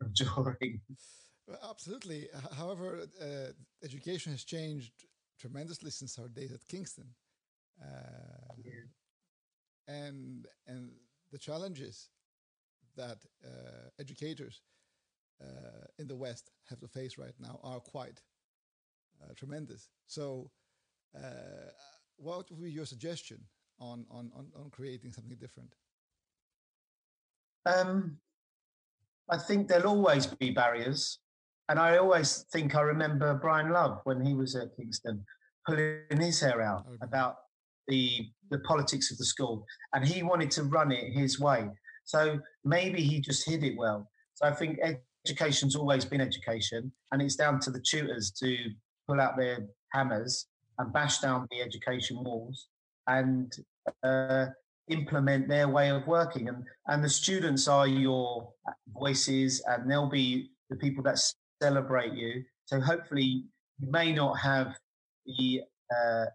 of 0.00 0.14
drawing 0.20 0.80
absolutely. 1.68 2.28
However 2.56 3.06
uh, 3.20 3.52
education 3.84 4.32
has 4.32 4.44
changed 4.44 4.92
tremendously 5.40 5.90
since 5.90 6.18
our 6.18 6.28
days 6.28 6.52
at 6.52 6.66
kingston. 6.68 7.06
Uh, 7.80 8.54
yeah. 8.64 8.72
and 9.86 10.46
and 10.66 10.90
the 11.30 11.38
challenges 11.38 12.08
that 12.96 13.18
uh, 13.44 13.90
educators 14.00 14.62
uh, 15.42 15.84
in 15.98 16.08
the 16.08 16.16
west 16.16 16.50
have 16.70 16.80
to 16.80 16.88
face 16.88 17.18
right 17.18 17.34
now 17.38 17.60
are 17.62 17.80
quite 17.80 18.22
uh, 19.22 19.34
tremendous. 19.36 19.90
So 20.06 20.50
uh, 21.14 21.70
what 22.16 22.50
would 22.50 22.62
be 22.62 22.70
your 22.70 22.86
suggestion 22.86 23.44
on 23.78 24.04
on 24.10 24.30
on, 24.36 24.46
on 24.58 24.70
creating 24.70 25.12
something 25.12 25.36
different? 25.36 25.70
Um, 27.66 28.18
I 29.28 29.38
think 29.38 29.68
there'll 29.68 29.88
always 29.88 30.26
be 30.26 30.50
barriers, 30.50 31.18
and 31.68 31.78
I 31.78 31.98
always 31.98 32.46
think 32.52 32.74
I 32.74 32.82
remember 32.82 33.34
Brian 33.34 33.70
Love 33.70 34.00
when 34.04 34.24
he 34.24 34.34
was 34.34 34.54
at 34.54 34.76
Kingston 34.76 35.24
pulling 35.66 36.20
his 36.20 36.40
hair 36.40 36.62
out 36.62 36.84
okay. 36.86 36.96
about 37.02 37.36
the 37.88 38.28
the 38.50 38.58
politics 38.60 39.10
of 39.10 39.18
the 39.18 39.24
school, 39.24 39.64
and 39.92 40.06
he 40.06 40.22
wanted 40.22 40.50
to 40.52 40.62
run 40.64 40.92
it 40.92 41.12
his 41.12 41.40
way. 41.40 41.68
So 42.04 42.38
maybe 42.64 43.02
he 43.02 43.20
just 43.20 43.48
hid 43.48 43.64
it 43.64 43.76
well. 43.76 44.08
So 44.34 44.46
I 44.46 44.52
think 44.52 44.78
education's 45.24 45.74
always 45.74 46.04
been 46.04 46.20
education, 46.20 46.92
and 47.10 47.20
it's 47.20 47.36
down 47.36 47.58
to 47.60 47.70
the 47.70 47.80
tutors 47.80 48.30
to 48.42 48.56
pull 49.08 49.20
out 49.20 49.36
their 49.36 49.66
hammers 49.92 50.46
and 50.78 50.92
bash 50.92 51.18
down 51.18 51.48
the 51.50 51.62
education 51.62 52.22
walls 52.22 52.68
and 53.06 53.52
uh, 54.02 54.46
implement 54.88 55.48
their 55.48 55.68
way 55.68 55.90
of 55.90 56.06
working. 56.06 56.48
And, 56.48 56.64
and 56.86 57.02
the 57.02 57.08
students 57.08 57.68
are 57.68 57.86
your 57.86 58.48
voices, 58.88 59.62
and 59.66 59.90
they'll 59.90 60.08
be 60.08 60.50
the 60.70 60.76
people 60.76 61.02
that 61.04 61.18
celebrate 61.62 62.14
you. 62.14 62.42
So 62.66 62.80
hopefully, 62.80 63.44
you 63.78 63.90
may 63.90 64.12
not 64.12 64.34
have 64.38 64.74
the, 65.26 65.62
uh, 65.90 66.26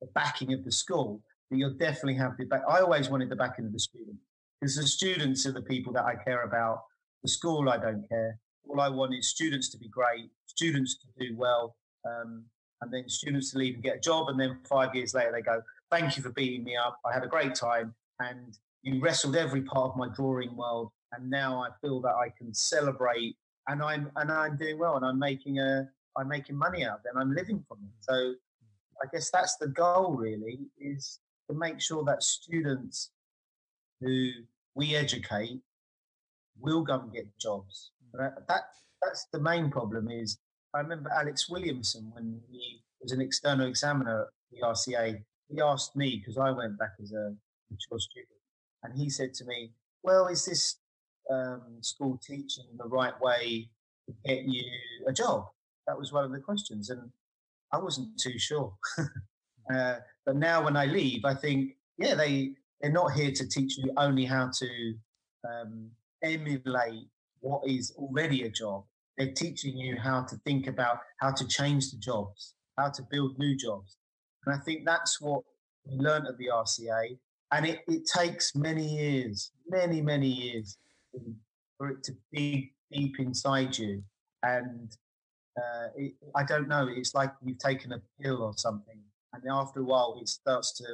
the 0.00 0.08
backing 0.14 0.52
of 0.52 0.64
the 0.64 0.72
school, 0.72 1.20
but 1.50 1.58
you'll 1.58 1.74
definitely 1.74 2.14
have 2.14 2.36
the 2.36 2.44
back. 2.44 2.62
I 2.68 2.80
always 2.80 3.08
wanted 3.08 3.30
the 3.30 3.36
backing 3.36 3.66
of 3.66 3.72
the 3.72 3.78
students 3.78 4.22
because 4.60 4.76
the 4.76 4.86
students 4.86 5.46
are 5.46 5.52
the 5.52 5.62
people 5.62 5.92
that 5.94 6.04
I 6.04 6.14
care 6.16 6.42
about. 6.42 6.82
The 7.22 7.28
school, 7.28 7.68
I 7.68 7.78
don't 7.78 8.08
care. 8.08 8.38
All 8.68 8.80
I 8.80 8.88
want 8.88 9.14
is 9.14 9.30
students 9.30 9.70
to 9.70 9.78
be 9.78 9.88
great, 9.88 10.30
students 10.46 10.98
to 10.98 11.26
do 11.26 11.36
well, 11.36 11.74
um, 12.06 12.44
and 12.80 12.92
then 12.92 13.08
students 13.08 13.52
to 13.52 13.58
leave 13.58 13.74
and 13.74 13.82
get 13.82 13.96
a 13.96 14.00
job. 14.00 14.28
And 14.28 14.38
then 14.38 14.58
five 14.68 14.94
years 14.94 15.14
later, 15.14 15.32
they 15.32 15.42
go, 15.42 15.60
Thank 15.90 16.16
you 16.16 16.22
for 16.22 16.30
beating 16.30 16.64
me 16.64 16.76
up. 16.76 16.98
I 17.04 17.12
had 17.12 17.24
a 17.24 17.28
great 17.28 17.54
time. 17.54 17.94
And 18.20 18.56
you 18.82 19.00
wrestled 19.00 19.36
every 19.36 19.62
part 19.62 19.90
of 19.90 19.96
my 19.96 20.08
drawing 20.14 20.56
world. 20.56 20.90
And 21.12 21.30
now 21.30 21.62
I 21.62 21.68
feel 21.80 22.00
that 22.02 22.14
I 22.14 22.28
can 22.36 22.52
celebrate 22.52 23.36
and 23.68 23.82
I'm 23.82 24.10
and 24.16 24.32
I'm 24.32 24.56
doing 24.56 24.78
well 24.78 24.96
and 24.96 25.04
I'm 25.04 25.18
making 25.18 25.58
a 25.58 25.88
I'm 26.16 26.28
making 26.28 26.56
money 26.56 26.84
out 26.84 26.98
of 26.98 27.00
it 27.04 27.10
and 27.14 27.20
I'm 27.20 27.34
living 27.34 27.64
from 27.68 27.78
it. 27.84 27.92
So 28.00 28.34
I 29.02 29.06
guess 29.12 29.30
that's 29.30 29.56
the 29.56 29.68
goal 29.68 30.16
really 30.16 30.58
is 30.78 31.20
to 31.48 31.56
make 31.56 31.80
sure 31.80 32.04
that 32.04 32.22
students 32.22 33.10
who 34.00 34.30
we 34.74 34.96
educate 34.96 35.60
will 36.58 36.82
go 36.82 37.00
and 37.00 37.12
get 37.12 37.26
jobs. 37.38 37.92
Hmm. 38.14 38.26
That 38.48 38.64
that's 39.02 39.26
the 39.32 39.40
main 39.40 39.70
problem 39.70 40.10
is 40.10 40.38
I 40.74 40.80
remember 40.80 41.10
Alex 41.10 41.48
Williamson 41.48 42.10
when 42.12 42.40
he 42.50 42.82
was 43.00 43.12
an 43.12 43.20
external 43.20 43.66
examiner 43.66 44.22
at 44.22 44.28
the 44.50 44.66
RCA 44.66 45.22
he 45.48 45.60
asked 45.60 45.96
me 45.96 46.16
because 46.18 46.38
I 46.38 46.50
went 46.50 46.78
back 46.78 46.92
as 47.02 47.12
a 47.12 47.34
mature 47.70 47.98
student, 47.98 48.28
and 48.82 48.94
he 48.94 49.08
said 49.10 49.34
to 49.34 49.44
me, 49.44 49.72
"Well, 50.02 50.26
is 50.28 50.44
this 50.44 50.76
um, 51.30 51.78
school 51.80 52.18
teaching 52.22 52.66
the 52.76 52.88
right 52.88 53.18
way 53.20 53.68
to 54.06 54.14
get 54.26 54.44
you 54.44 54.64
a 55.06 55.12
job?" 55.12 55.46
That 55.86 55.98
was 55.98 56.12
one 56.12 56.24
of 56.24 56.32
the 56.32 56.40
questions, 56.40 56.90
and 56.90 57.10
I 57.72 57.78
wasn't 57.78 58.18
too 58.18 58.38
sure. 58.38 58.74
uh, 59.74 59.96
but 60.26 60.36
now, 60.36 60.64
when 60.64 60.76
I 60.76 60.86
leave, 60.86 61.24
I 61.24 61.34
think, 61.34 61.76
yeah, 61.96 62.14
they 62.14 62.52
they're 62.80 62.92
not 62.92 63.12
here 63.12 63.32
to 63.32 63.48
teach 63.48 63.78
you 63.78 63.92
only 63.96 64.24
how 64.24 64.50
to 64.58 64.94
um, 65.48 65.90
emulate 66.22 67.08
what 67.40 67.62
is 67.66 67.92
already 67.96 68.42
a 68.44 68.50
job. 68.50 68.84
They're 69.16 69.32
teaching 69.32 69.76
you 69.76 69.96
how 69.96 70.22
to 70.24 70.36
think 70.44 70.66
about 70.66 70.98
how 71.20 71.32
to 71.32 71.46
change 71.46 71.90
the 71.90 71.98
jobs, 71.98 72.54
how 72.76 72.90
to 72.90 73.02
build 73.10 73.38
new 73.38 73.56
jobs, 73.56 73.96
and 74.46 74.54
I 74.54 74.58
think 74.58 74.84
that's 74.84 75.20
what 75.20 75.42
we 75.84 75.96
learned 75.96 76.26
at 76.26 76.38
the 76.38 76.48
RCA. 76.52 77.18
And 77.50 77.66
it, 77.66 77.80
it 77.88 78.06
takes 78.06 78.54
many 78.54 78.86
years, 78.86 79.52
many, 79.68 80.02
many 80.02 80.28
years 80.28 80.76
for 81.76 81.88
it 81.90 82.02
to 82.04 82.12
be 82.30 82.72
deep 82.92 83.18
inside 83.18 83.76
you. 83.76 84.02
And 84.42 84.94
uh, 85.56 85.88
it, 85.96 86.14
I 86.36 86.44
don't 86.44 86.68
know, 86.68 86.88
it's 86.90 87.14
like 87.14 87.32
you've 87.42 87.58
taken 87.58 87.92
a 87.92 88.02
pill 88.20 88.42
or 88.42 88.52
something. 88.56 88.98
And 89.32 89.42
after 89.50 89.80
a 89.80 89.84
while, 89.84 90.18
it 90.20 90.28
starts 90.28 90.72
to 90.78 90.84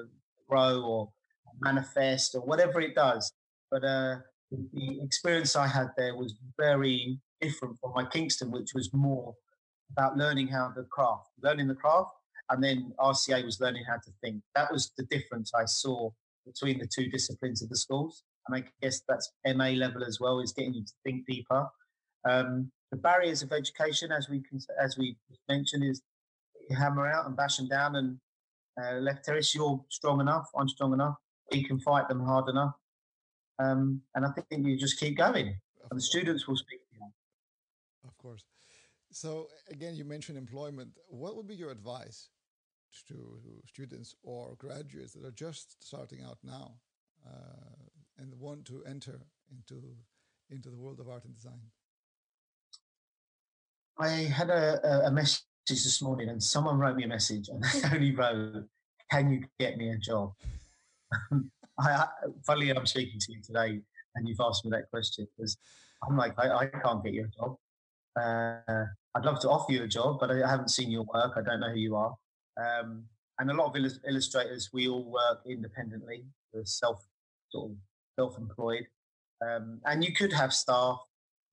grow 0.48 0.82
or 0.82 1.12
manifest 1.60 2.34
or 2.34 2.40
whatever 2.40 2.80
it 2.80 2.94
does. 2.94 3.32
But 3.70 3.84
uh, 3.84 4.16
the 4.50 5.00
experience 5.02 5.56
I 5.56 5.66
had 5.66 5.88
there 5.96 6.16
was 6.16 6.34
very 6.58 7.18
different 7.40 7.78
from 7.80 7.92
my 7.94 8.04
Kingston, 8.04 8.50
which 8.50 8.74
was 8.74 8.92
more 8.92 9.34
about 9.90 10.16
learning 10.16 10.48
how 10.48 10.72
the 10.74 10.84
craft, 10.84 11.30
learning 11.42 11.68
the 11.68 11.74
craft, 11.74 12.10
and 12.50 12.62
then 12.62 12.92
RCA 12.98 13.44
was 13.44 13.60
learning 13.60 13.84
how 13.88 13.96
to 13.96 14.10
think. 14.22 14.42
That 14.54 14.70
was 14.70 14.92
the 14.96 15.04
difference 15.04 15.52
I 15.54 15.64
saw 15.64 16.10
between 16.46 16.78
the 16.78 16.86
two 16.86 17.08
disciplines 17.08 17.62
of 17.62 17.68
the 17.68 17.76
schools. 17.76 18.22
And 18.46 18.56
I 18.56 18.64
guess 18.82 19.00
that's 19.08 19.32
MA 19.46 19.70
level 19.70 20.04
as 20.04 20.18
well, 20.20 20.40
is 20.40 20.52
getting 20.52 20.74
you 20.74 20.84
to 20.84 20.92
think 21.04 21.26
deeper. 21.26 21.66
Um, 22.28 22.70
the 22.90 22.98
barriers 22.98 23.42
of 23.42 23.52
education, 23.52 24.12
as 24.12 24.28
we 24.28 24.42
as 24.82 24.96
we 24.98 25.16
mentioned, 25.48 25.84
is 25.84 26.02
hammer 26.76 27.06
out 27.06 27.26
and 27.26 27.36
bash 27.36 27.56
them 27.56 27.68
down. 27.68 27.96
And 27.96 28.18
uh, 28.80 29.00
Lefteris, 29.00 29.54
you're 29.54 29.82
strong 29.88 30.20
enough. 30.20 30.46
I'm 30.56 30.68
strong 30.68 30.92
enough. 30.92 31.16
we 31.50 31.64
can 31.64 31.80
fight 31.80 32.08
them 32.08 32.20
hard 32.20 32.48
enough. 32.48 32.74
Um, 33.58 34.02
and 34.14 34.26
I 34.26 34.30
think 34.30 34.66
you 34.66 34.76
just 34.76 34.98
keep 34.98 35.16
going, 35.16 35.46
and 35.46 35.98
the 35.98 36.02
students 36.02 36.46
will 36.46 36.56
speak. 36.56 36.80
Of 38.06 38.16
course. 38.18 38.44
So 39.14 39.46
again, 39.70 39.94
you 39.94 40.04
mentioned 40.04 40.36
employment. 40.36 40.90
What 41.08 41.36
would 41.36 41.46
be 41.46 41.54
your 41.54 41.70
advice 41.70 42.30
to 43.08 43.38
students 43.66 44.14
or 44.24 44.56
graduates 44.58 45.12
that 45.12 45.24
are 45.24 45.30
just 45.30 45.76
starting 45.84 46.20
out 46.24 46.38
now 46.42 46.72
uh, 47.24 47.86
and 48.18 48.34
want 48.34 48.64
to 48.66 48.82
enter 48.84 49.20
into 49.50 49.82
into 50.50 50.68
the 50.68 50.76
world 50.76 50.98
of 50.98 51.08
art 51.08 51.24
and 51.24 51.34
design? 51.34 51.60
I 53.98 54.08
had 54.08 54.50
a, 54.50 55.06
a 55.06 55.10
message 55.12 55.44
this 55.68 56.02
morning, 56.02 56.28
and 56.28 56.42
someone 56.42 56.78
wrote 56.78 56.96
me 56.96 57.04
a 57.04 57.08
message, 57.08 57.48
and 57.48 57.62
they 57.62 57.88
only 57.94 58.14
wrote, 58.16 58.64
"Can 59.12 59.30
you 59.30 59.44
get 59.60 59.76
me 59.76 59.90
a 59.90 59.96
job?" 59.96 60.32
I, 61.78 62.06
funnily, 62.44 62.70
I'm 62.70 62.86
speaking 62.86 63.20
to 63.20 63.32
you 63.32 63.40
today, 63.42 63.80
and 64.16 64.28
you've 64.28 64.40
asked 64.40 64.64
me 64.64 64.72
that 64.72 64.90
question 64.90 65.28
because 65.36 65.56
I'm 66.06 66.16
like, 66.16 66.34
I, 66.36 66.50
I 66.50 66.66
can't 66.66 67.02
get 67.04 67.14
you 67.14 67.24
a 67.24 67.28
job. 67.28 67.56
Uh, 68.16 68.84
I'd 69.14 69.24
love 69.24 69.40
to 69.40 69.48
offer 69.48 69.72
you 69.72 69.84
a 69.84 69.88
job, 69.88 70.18
but 70.20 70.30
I 70.30 70.48
haven't 70.48 70.70
seen 70.70 70.90
your 70.90 71.04
work. 71.12 71.32
I 71.36 71.42
don't 71.42 71.60
know 71.60 71.70
who 71.70 71.78
you 71.78 71.96
are. 71.96 72.14
Um, 72.56 73.04
and 73.38 73.50
a 73.50 73.54
lot 73.54 73.76
of 73.76 73.92
illustrators, 74.08 74.70
we 74.72 74.88
all 74.88 75.04
work 75.10 75.40
independently. 75.46 76.24
We're 76.52 76.64
self 76.64 77.04
sort 77.50 77.72
of 77.72 77.76
self-employed, 78.16 78.86
um, 79.44 79.80
and 79.84 80.04
you 80.04 80.12
could 80.12 80.32
have 80.32 80.52
staff. 80.52 80.98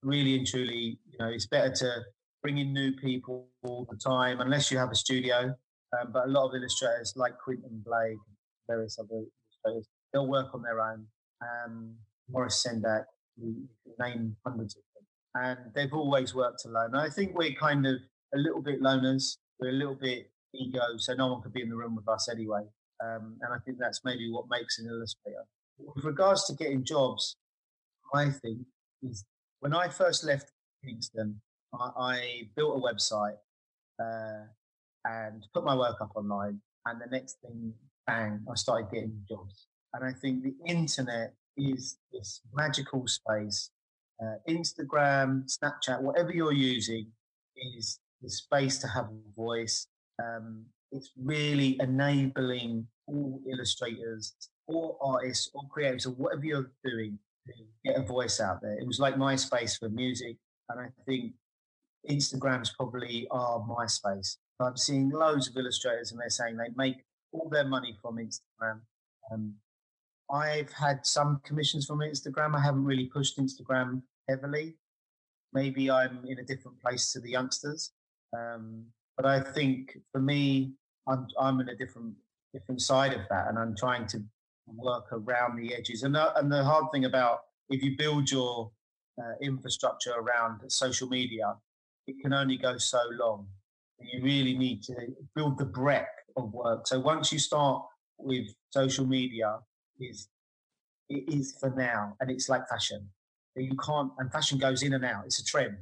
Really 0.04 0.36
and 0.36 0.44
truly, 0.44 0.98
you 1.12 1.18
know, 1.20 1.28
it's 1.28 1.46
better 1.46 1.72
to 1.72 2.02
bring 2.42 2.58
in 2.58 2.72
new 2.72 2.90
people 2.92 3.46
all 3.62 3.86
the 3.88 3.96
time, 3.96 4.40
unless 4.40 4.68
you 4.70 4.78
have 4.78 4.90
a 4.90 4.96
studio. 4.96 5.54
Um, 5.92 6.10
but 6.12 6.26
a 6.26 6.28
lot 6.28 6.48
of 6.48 6.54
illustrators, 6.56 7.12
like 7.14 7.38
Quentin 7.38 7.82
Blake, 7.84 8.18
various 8.68 8.98
other 8.98 9.22
illustrators, 9.64 9.88
they'll 10.12 10.26
work 10.26 10.54
on 10.54 10.62
their 10.62 10.80
own. 10.80 11.06
Um, 11.40 11.94
Maurice 12.28 12.66
Sendak, 12.66 13.04
we 13.40 13.54
name 14.00 14.34
hundreds 14.44 14.74
of 14.74 14.82
and 15.34 15.58
they've 15.74 15.92
always 15.92 16.34
worked 16.34 16.64
alone. 16.64 16.94
I 16.94 17.08
think 17.08 17.36
we're 17.36 17.54
kind 17.54 17.86
of 17.86 17.96
a 18.34 18.38
little 18.38 18.62
bit 18.62 18.82
loners. 18.82 19.36
We're 19.58 19.70
a 19.70 19.72
little 19.72 19.94
bit 19.94 20.30
ego, 20.54 20.96
so 20.98 21.14
no 21.14 21.32
one 21.32 21.42
could 21.42 21.52
be 21.52 21.62
in 21.62 21.70
the 21.70 21.76
room 21.76 21.96
with 21.96 22.08
us 22.08 22.28
anyway. 22.28 22.62
Um, 23.02 23.36
and 23.40 23.52
I 23.52 23.58
think 23.64 23.78
that's 23.78 24.00
maybe 24.04 24.30
what 24.30 24.44
makes 24.50 24.78
an 24.78 24.86
illustrator. 24.86 25.44
With 25.78 26.04
regards 26.04 26.44
to 26.46 26.54
getting 26.54 26.84
jobs, 26.84 27.36
I 28.14 28.30
think 28.30 28.58
is 29.02 29.24
when 29.60 29.74
I 29.74 29.88
first 29.88 30.24
left 30.24 30.52
Kingston, 30.84 31.40
I, 31.72 31.90
I 31.96 32.48
built 32.56 32.76
a 32.76 32.80
website 32.80 33.36
uh, 34.00 34.44
and 35.04 35.46
put 35.54 35.64
my 35.64 35.74
work 35.74 35.96
up 36.00 36.12
online. 36.14 36.60
And 36.86 37.00
the 37.00 37.06
next 37.10 37.38
thing, 37.42 37.72
bang, 38.06 38.44
I 38.50 38.54
started 38.54 38.90
getting 38.92 39.22
jobs. 39.28 39.66
And 39.94 40.04
I 40.04 40.12
think 40.12 40.42
the 40.42 40.54
internet 40.66 41.34
is 41.56 41.98
this 42.12 42.40
magical 42.54 43.06
space. 43.06 43.70
Uh, 44.22 44.36
Instagram, 44.48 45.44
Snapchat, 45.50 46.00
whatever 46.00 46.32
you're 46.32 46.52
using, 46.52 47.06
is 47.56 47.98
the 48.20 48.30
space 48.30 48.78
to 48.78 48.86
have 48.86 49.06
a 49.06 49.34
voice. 49.34 49.88
Um, 50.22 50.64
it's 50.92 51.10
really 51.20 51.76
enabling 51.80 52.86
all 53.08 53.40
illustrators, 53.50 54.34
all 54.68 54.98
artists, 55.02 55.50
all 55.54 55.66
creators, 55.72 56.06
or 56.06 56.10
whatever 56.10 56.44
you're 56.44 56.70
doing, 56.84 57.18
to 57.46 57.52
get 57.84 57.96
a 57.98 58.02
voice 58.02 58.38
out 58.40 58.60
there. 58.62 58.78
It 58.78 58.86
was 58.86 59.00
like 59.00 59.16
MySpace 59.16 59.78
for 59.78 59.88
music, 59.88 60.36
and 60.68 60.80
I 60.80 60.88
think 61.04 61.32
Instagram's 62.08 62.70
probably 62.76 63.26
our 63.32 63.58
MySpace. 63.60 64.36
I'm 64.60 64.76
seeing 64.76 65.10
loads 65.10 65.48
of 65.48 65.56
illustrators, 65.56 66.12
and 66.12 66.20
they're 66.20 66.30
saying 66.30 66.56
they 66.56 66.70
make 66.76 66.98
all 67.32 67.48
their 67.48 67.66
money 67.66 67.96
from 68.00 68.18
Instagram. 68.18 68.80
Um, 69.32 69.54
I've 70.30 70.72
had 70.72 71.04
some 71.04 71.40
commissions 71.44 71.86
from 71.86 71.98
Instagram. 71.98 72.54
I 72.54 72.62
haven't 72.62 72.84
really 72.84 73.06
pushed 73.06 73.38
Instagram 73.38 74.02
heavily. 74.28 74.74
Maybe 75.52 75.90
I'm 75.90 76.24
in 76.26 76.38
a 76.38 76.44
different 76.44 76.80
place 76.80 77.12
to 77.12 77.20
the 77.20 77.30
youngsters. 77.30 77.92
Um, 78.36 78.86
but 79.16 79.26
I 79.26 79.40
think 79.40 79.98
for 80.10 80.20
me, 80.20 80.72
I'm 81.06 81.26
I'm 81.38 81.60
in 81.60 81.68
a 81.68 81.76
different 81.76 82.14
different 82.52 82.80
side 82.80 83.12
of 83.12 83.22
that, 83.30 83.48
and 83.48 83.58
I'm 83.58 83.74
trying 83.76 84.06
to 84.08 84.22
work 84.66 85.06
around 85.12 85.56
the 85.56 85.74
edges. 85.74 86.02
And 86.02 86.14
the, 86.14 86.36
and 86.38 86.50
the 86.50 86.64
hard 86.64 86.86
thing 86.92 87.04
about 87.04 87.40
if 87.68 87.82
you 87.82 87.96
build 87.96 88.30
your 88.30 88.70
uh, 89.18 89.34
infrastructure 89.42 90.12
around 90.12 90.60
social 90.68 91.08
media, 91.08 91.54
it 92.06 92.16
can 92.22 92.32
only 92.32 92.56
go 92.56 92.76
so 92.78 93.00
long. 93.12 93.46
You 94.00 94.22
really 94.22 94.56
need 94.56 94.82
to 94.84 94.94
build 95.34 95.58
the 95.58 95.64
breadth 95.64 96.08
of 96.36 96.52
work. 96.52 96.86
So 96.86 96.98
once 96.98 97.32
you 97.32 97.38
start 97.38 97.84
with 98.18 98.48
social 98.70 99.06
media, 99.06 99.58
is 100.00 100.28
it 101.08 101.28
is 101.28 101.56
for 101.60 101.70
now, 101.70 102.16
and 102.20 102.30
it's 102.30 102.48
like 102.48 102.68
fashion. 102.68 103.10
You 103.56 103.76
can't, 103.76 104.10
and 104.18 104.32
fashion 104.32 104.58
goes 104.58 104.82
in 104.82 104.94
and 104.94 105.04
out. 105.04 105.24
It's 105.26 105.40
a 105.40 105.44
trend. 105.44 105.76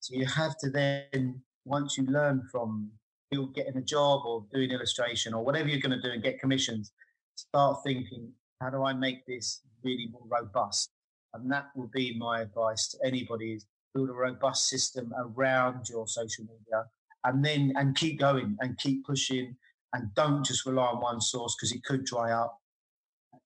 So 0.00 0.14
you 0.14 0.26
have 0.26 0.56
to 0.58 0.70
then 0.70 1.40
once 1.64 1.98
you 1.98 2.04
learn 2.04 2.42
from 2.50 2.90
you're 3.32 3.48
getting 3.48 3.76
a 3.76 3.82
job 3.82 4.22
or 4.24 4.44
doing 4.52 4.70
illustration 4.70 5.34
or 5.34 5.44
whatever 5.44 5.68
you're 5.68 5.80
going 5.80 6.00
to 6.00 6.00
do 6.00 6.12
and 6.12 6.22
get 6.22 6.38
commissions, 6.38 6.92
start 7.34 7.78
thinking, 7.84 8.32
how 8.60 8.70
do 8.70 8.84
I 8.84 8.92
make 8.92 9.26
this 9.26 9.62
really 9.82 10.08
more 10.12 10.22
robust? 10.28 10.90
And 11.34 11.50
that 11.50 11.66
will 11.74 11.90
be 11.92 12.16
my 12.16 12.40
advice 12.42 12.88
to 12.88 12.98
anybody 13.04 13.54
is 13.54 13.66
build 13.94 14.10
a 14.10 14.12
robust 14.12 14.68
system 14.68 15.12
around 15.18 15.88
your 15.88 16.06
social 16.06 16.44
media 16.44 16.84
and 17.24 17.44
then 17.44 17.72
and 17.76 17.96
keep 17.96 18.18
going 18.18 18.56
and 18.60 18.78
keep 18.78 19.04
pushing 19.04 19.56
and 19.92 20.14
don't 20.14 20.44
just 20.44 20.66
rely 20.66 20.86
on 20.86 21.00
one 21.00 21.20
source 21.20 21.56
because 21.56 21.72
it 21.72 21.82
could 21.84 22.04
dry 22.04 22.32
up. 22.32 22.58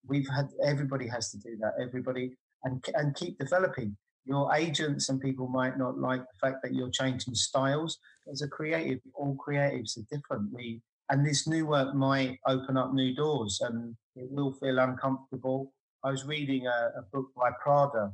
We've 0.07 0.27
had 0.27 0.49
everybody 0.63 1.07
has 1.07 1.31
to 1.31 1.37
do 1.37 1.57
that. 1.61 1.73
Everybody 1.81 2.37
and 2.63 2.83
and 2.95 3.15
keep 3.15 3.37
developing 3.39 3.95
your 4.25 4.53
agents 4.53 5.09
and 5.09 5.19
people 5.19 5.47
might 5.47 5.77
not 5.77 5.97
like 5.97 6.21
the 6.21 6.47
fact 6.47 6.61
that 6.63 6.73
you're 6.73 6.91
changing 6.91 7.33
styles. 7.33 7.97
As 8.31 8.41
a 8.41 8.47
creative, 8.47 8.99
all 9.15 9.35
creatives 9.35 9.97
are 9.97 10.05
different. 10.15 10.53
We 10.53 10.81
and 11.09 11.25
this 11.25 11.47
new 11.47 11.65
work 11.65 11.93
might 11.93 12.39
open 12.47 12.77
up 12.77 12.93
new 12.93 13.13
doors, 13.13 13.59
and 13.61 13.95
it 14.15 14.31
will 14.31 14.53
feel 14.53 14.79
uncomfortable. 14.79 15.73
I 16.03 16.11
was 16.11 16.25
reading 16.25 16.67
a, 16.67 16.91
a 16.99 17.01
book 17.11 17.27
by 17.35 17.49
Prada, 17.61 18.13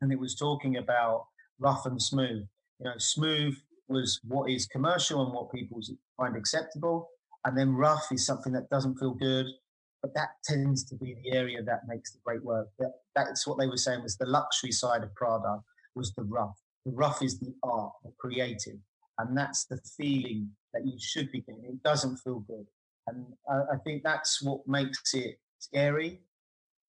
and 0.00 0.10
it 0.12 0.18
was 0.18 0.34
talking 0.34 0.78
about 0.78 1.26
rough 1.58 1.84
and 1.84 2.00
smooth. 2.00 2.46
You 2.78 2.84
know, 2.84 2.94
smooth 2.98 3.56
was 3.88 4.20
what 4.24 4.50
is 4.50 4.66
commercial 4.66 5.24
and 5.24 5.32
what 5.32 5.52
people 5.52 5.80
find 6.16 6.36
acceptable, 6.36 7.08
and 7.44 7.58
then 7.58 7.74
rough 7.74 8.06
is 8.12 8.24
something 8.24 8.52
that 8.52 8.70
doesn't 8.70 8.98
feel 8.98 9.12
good 9.14 9.46
but 10.06 10.14
that 10.14 10.30
tends 10.44 10.84
to 10.84 10.94
be 10.94 11.16
the 11.22 11.36
area 11.36 11.62
that 11.62 11.80
makes 11.88 12.12
the 12.12 12.18
great 12.24 12.42
work. 12.44 12.68
That, 12.78 12.92
that's 13.16 13.46
what 13.46 13.58
they 13.58 13.66
were 13.66 13.76
saying 13.76 14.02
was 14.02 14.16
the 14.16 14.26
luxury 14.26 14.70
side 14.70 15.02
of 15.02 15.14
Prada 15.14 15.60
was 15.94 16.12
the 16.14 16.22
rough. 16.22 16.56
The 16.84 16.92
rough 16.92 17.22
is 17.22 17.40
the 17.40 17.52
art, 17.64 17.92
the 18.04 18.12
creative, 18.18 18.78
and 19.18 19.36
that's 19.36 19.64
the 19.64 19.80
feeling 19.96 20.50
that 20.72 20.86
you 20.86 20.96
should 21.00 21.32
be 21.32 21.40
getting. 21.40 21.64
It 21.64 21.82
doesn't 21.82 22.18
feel 22.18 22.40
good, 22.40 22.66
and 23.08 23.26
I 23.48 23.76
think 23.84 24.04
that's 24.04 24.40
what 24.40 24.60
makes 24.68 25.14
it 25.14 25.40
scary. 25.58 26.20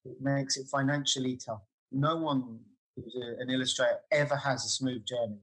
It 0.06 0.18
makes 0.22 0.58
it 0.58 0.68
financially 0.68 1.38
tough. 1.38 1.62
No 1.92 2.18
one 2.18 2.60
who's 2.96 3.16
an 3.40 3.50
illustrator 3.50 4.00
ever 4.12 4.36
has 4.36 4.64
a 4.66 4.70
smooth 4.70 5.06
journey. 5.06 5.40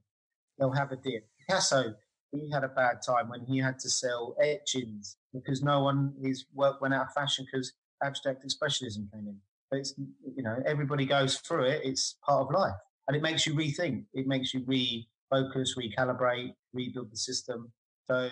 They'll 0.58 0.70
have 0.70 0.92
a 0.92 0.96
dip. 0.96 1.26
Picasso 1.40 1.94
he 2.34 2.50
had 2.50 2.64
a 2.64 2.68
bad 2.68 2.98
time 3.06 3.28
when 3.28 3.44
he 3.46 3.58
had 3.58 3.78
to 3.80 3.90
sell 3.90 4.36
etchings 4.42 5.16
because 5.32 5.62
no 5.62 5.82
one 5.82 6.14
his 6.22 6.44
work 6.54 6.80
went 6.80 6.94
out 6.94 7.06
of 7.06 7.12
fashion 7.12 7.46
because 7.50 7.72
abstract 8.02 8.44
expressionism 8.44 9.10
came 9.12 9.26
in. 9.26 9.36
But 9.70 9.80
it's 9.80 9.94
you 9.96 10.42
know 10.42 10.56
everybody 10.66 11.06
goes 11.06 11.38
through 11.38 11.64
it. 11.64 11.82
It's 11.84 12.16
part 12.26 12.42
of 12.42 12.54
life, 12.54 12.74
and 13.08 13.16
it 13.16 13.22
makes 13.22 13.46
you 13.46 13.54
rethink. 13.54 14.04
It 14.12 14.26
makes 14.26 14.52
you 14.52 14.60
refocus, 14.60 15.70
recalibrate, 15.78 16.54
rebuild 16.72 17.10
the 17.10 17.16
system. 17.16 17.72
So 18.06 18.28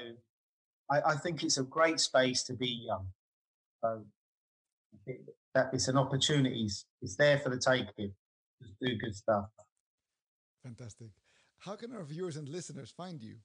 I, 0.91 1.01
I 1.07 1.17
think 1.17 1.43
it's 1.43 1.59
a 1.59 1.63
great 1.63 2.01
space 2.01 2.43
to 2.45 2.55
be 2.55 2.85
young. 2.87 3.07
So 3.83 4.05
that 5.55 5.71
it's 5.73 5.89
an 5.89 5.97
opportunity. 5.97 6.69
It's 7.01 7.17
there 7.17 7.39
for 7.39 7.49
the 7.49 7.59
taking. 7.59 8.13
Just 8.63 8.79
do 8.81 8.97
good 8.97 9.15
stuff. 9.15 9.47
Fantastic. 10.63 11.09
How 11.59 11.77
can 11.77 11.93
our 11.93 12.05
viewers 12.05 12.37
and 12.37 12.49
listeners 12.49 12.93
find 12.97 13.23
you? 13.23 13.37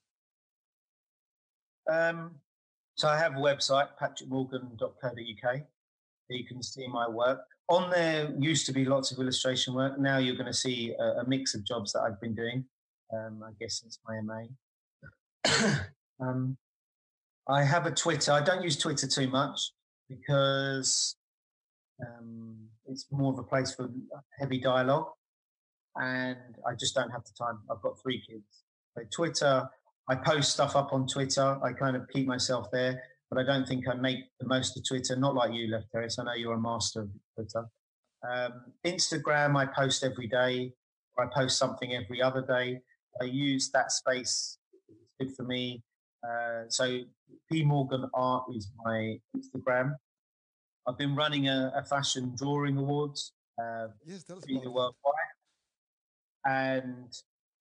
Um, 1.91 2.35
so 2.95 3.07
I 3.07 3.17
have 3.17 3.33
a 3.33 3.39
website, 3.39 3.89
patrickmorgan.co.uk. 4.01 5.61
You 6.29 6.45
can 6.45 6.61
see 6.61 6.87
my 6.87 7.07
work. 7.07 7.39
On 7.69 7.89
there 7.89 8.33
used 8.39 8.65
to 8.65 8.73
be 8.73 8.85
lots 8.85 9.11
of 9.11 9.19
illustration 9.19 9.73
work. 9.73 9.99
Now 9.99 10.17
you're 10.17 10.35
going 10.35 10.47
to 10.47 10.53
see 10.53 10.93
a, 10.99 11.21
a 11.21 11.27
mix 11.27 11.53
of 11.53 11.65
jobs 11.65 11.93
that 11.93 12.01
I've 12.01 12.19
been 12.19 12.35
doing, 12.35 12.65
um, 13.13 13.43
I 13.45 13.51
guess 13.59 13.81
since 13.81 13.99
my 14.07 14.19
MA. 14.21 15.75
um, 16.21 16.57
I 17.47 17.63
have 17.63 17.85
a 17.85 17.91
Twitter. 17.91 18.31
I 18.31 18.41
don't 18.41 18.63
use 18.63 18.77
Twitter 18.77 19.07
too 19.07 19.29
much 19.29 19.71
because 20.09 21.15
um, 22.05 22.57
it's 22.85 23.05
more 23.11 23.31
of 23.31 23.39
a 23.39 23.43
place 23.43 23.73
for 23.73 23.89
heavy 24.39 24.59
dialogue, 24.59 25.07
and 25.95 26.37
I 26.67 26.73
just 26.73 26.95
don't 26.95 27.11
have 27.11 27.23
the 27.23 27.31
time. 27.37 27.59
I've 27.71 27.81
got 27.81 28.01
three 28.01 28.21
kids. 28.27 28.63
So 28.97 29.03
Twitter, 29.11 29.69
I 30.09 30.15
post 30.15 30.53
stuff 30.53 30.75
up 30.75 30.93
on 30.93 31.07
Twitter. 31.07 31.57
I 31.63 31.73
kind 31.73 31.95
of 31.95 32.07
keep 32.09 32.27
myself 32.27 32.67
there. 32.71 33.01
but 33.29 33.39
I 33.39 33.43
don't 33.43 33.67
think 33.67 33.87
I 33.89 33.93
make 33.95 34.19
the 34.39 34.47
most 34.47 34.77
of 34.77 34.87
Twitter. 34.87 35.15
Not 35.17 35.35
like 35.35 35.51
you, 35.53 35.67
Lefteris. 35.67 36.17
I 36.17 36.23
know 36.23 36.33
you're 36.33 36.53
a 36.53 36.61
master 36.61 37.01
of 37.01 37.09
Twitter. 37.35 37.65
Um, 38.27 38.73
Instagram, 38.85 39.57
I 39.57 39.65
post 39.65 40.03
every 40.03 40.27
day. 40.27 40.73
I 41.19 41.25
post 41.33 41.57
something 41.57 41.93
every 41.93 42.21
other 42.21 42.41
day. 42.41 42.79
I 43.21 43.25
use 43.25 43.69
that 43.71 43.91
space. 43.91 44.57
It's 44.87 45.11
good 45.19 45.35
for 45.35 45.43
me. 45.43 45.83
Uh, 46.23 46.63
so 46.69 46.99
P 47.51 47.63
Morgan 47.63 48.09
Art 48.13 48.45
is 48.55 48.71
my 48.85 49.19
Instagram. 49.35 49.95
I've 50.87 50.97
been 50.97 51.15
running 51.15 51.49
a, 51.49 51.73
a 51.75 51.83
fashion 51.83 52.33
drawing 52.37 52.77
awards. 52.77 53.33
Uh, 53.61 53.87
yes, 54.05 54.23
tell 54.23 54.37
us 54.37 54.45
worldwide, 54.47 54.93
and 56.45 57.11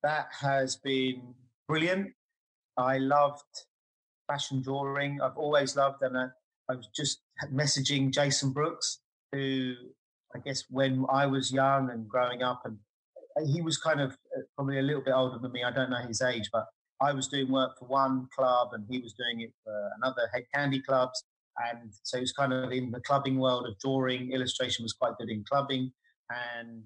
that 0.02 0.28
has 0.40 0.76
been 0.76 1.34
brilliant. 1.66 2.12
I 2.76 2.98
loved 2.98 3.42
fashion 4.26 4.62
drawing. 4.62 5.20
I've 5.20 5.36
always 5.36 5.76
loved, 5.76 6.02
and 6.02 6.16
I, 6.16 6.26
I 6.70 6.74
was 6.74 6.88
just 6.94 7.20
messaging 7.52 8.12
Jason 8.12 8.50
Brooks, 8.50 9.00
who 9.32 9.74
I 10.34 10.38
guess 10.40 10.64
when 10.70 11.06
I 11.10 11.26
was 11.26 11.52
young 11.52 11.90
and 11.90 12.08
growing 12.08 12.42
up, 12.42 12.62
and 12.64 12.78
he 13.46 13.62
was 13.62 13.78
kind 13.78 14.00
of 14.00 14.12
uh, 14.12 14.42
probably 14.56 14.78
a 14.78 14.82
little 14.82 15.02
bit 15.02 15.14
older 15.14 15.38
than 15.38 15.52
me. 15.52 15.62
I 15.62 15.70
don't 15.70 15.90
know 15.90 16.04
his 16.06 16.22
age, 16.22 16.48
but 16.52 16.66
I 17.00 17.12
was 17.12 17.28
doing 17.28 17.50
work 17.50 17.78
for 17.78 17.86
one 17.86 18.28
club, 18.36 18.68
and 18.72 18.84
he 18.90 18.98
was 18.98 19.14
doing 19.14 19.42
it 19.42 19.52
for 19.64 19.90
another 20.02 20.28
Hed 20.32 20.44
Kandi 20.54 20.84
clubs. 20.84 21.24
And 21.70 21.90
so 22.02 22.18
he 22.18 22.20
was 22.20 22.32
kind 22.32 22.52
of 22.52 22.70
in 22.70 22.90
the 22.90 23.00
clubbing 23.00 23.38
world 23.38 23.66
of 23.66 23.78
drawing. 23.78 24.32
Illustration 24.32 24.82
was 24.82 24.92
quite 24.92 25.16
good 25.18 25.30
in 25.30 25.44
clubbing, 25.50 25.90
and 26.30 26.82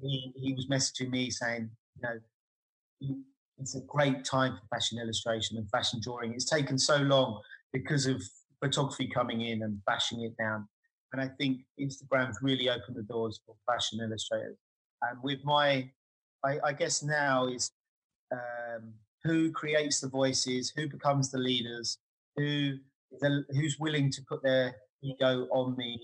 he 0.00 0.32
he 0.36 0.52
was 0.52 0.66
messaging 0.66 1.10
me 1.10 1.30
saying, 1.30 1.70
you 1.96 2.02
know, 2.02 3.16
it's 3.58 3.74
a 3.76 3.80
great 3.80 4.24
time 4.24 4.56
for 4.56 4.76
fashion 4.76 4.98
illustration 4.98 5.56
and 5.56 5.68
fashion 5.70 6.00
drawing. 6.02 6.32
It's 6.32 6.48
taken 6.48 6.78
so 6.78 6.96
long 6.96 7.40
because 7.72 8.06
of 8.06 8.22
photography 8.60 9.08
coming 9.12 9.42
in 9.42 9.62
and 9.62 9.84
bashing 9.86 10.22
it 10.22 10.36
down. 10.36 10.68
And 11.12 11.20
I 11.20 11.28
think 11.38 11.60
Instagram's 11.80 12.38
really 12.42 12.68
opened 12.68 12.96
the 12.96 13.02
doors 13.02 13.40
for 13.44 13.54
fashion 13.70 14.00
illustrators. 14.02 14.56
And 15.02 15.18
with 15.22 15.40
my, 15.44 15.90
I, 16.44 16.58
I 16.64 16.72
guess 16.72 17.02
now 17.02 17.48
is 17.48 17.70
um, 18.32 18.94
who 19.24 19.52
creates 19.52 20.00
the 20.00 20.08
voices, 20.08 20.72
who 20.74 20.88
becomes 20.88 21.30
the 21.30 21.38
leaders, 21.38 21.98
who 22.36 22.78
the, 23.20 23.44
who's 23.50 23.78
willing 23.78 24.10
to 24.10 24.22
put 24.28 24.42
their 24.42 24.74
ego 25.02 25.46
on 25.52 25.76
the 25.76 25.98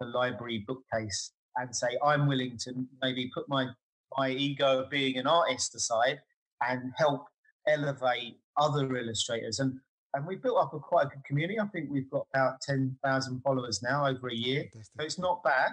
the 0.00 0.06
library 0.06 0.64
bookcase 0.66 1.32
and 1.56 1.74
say, 1.74 1.88
I'm 2.04 2.26
willing 2.26 2.56
to 2.64 2.72
maybe 3.02 3.30
put 3.34 3.48
my 3.48 3.68
my 4.16 4.30
ego 4.30 4.80
of 4.80 4.90
being 4.90 5.16
an 5.16 5.26
artist 5.26 5.74
aside 5.74 6.20
and 6.68 6.92
help 6.96 7.26
elevate 7.68 8.38
other 8.56 8.96
illustrators. 8.96 9.58
And 9.60 9.78
and 10.14 10.26
we 10.26 10.36
built 10.36 10.58
up 10.58 10.74
a 10.74 10.78
quite 10.78 11.06
a 11.06 11.08
good 11.08 11.24
community. 11.24 11.58
I 11.58 11.66
think 11.68 11.88
we've 11.90 12.10
got 12.10 12.26
about 12.34 12.60
ten 12.60 12.96
thousand 13.02 13.40
followers 13.42 13.82
now 13.82 14.06
over 14.06 14.28
a 14.28 14.34
year, 14.34 14.64
so 14.74 15.04
it's 15.04 15.18
not 15.18 15.42
bad. 15.42 15.70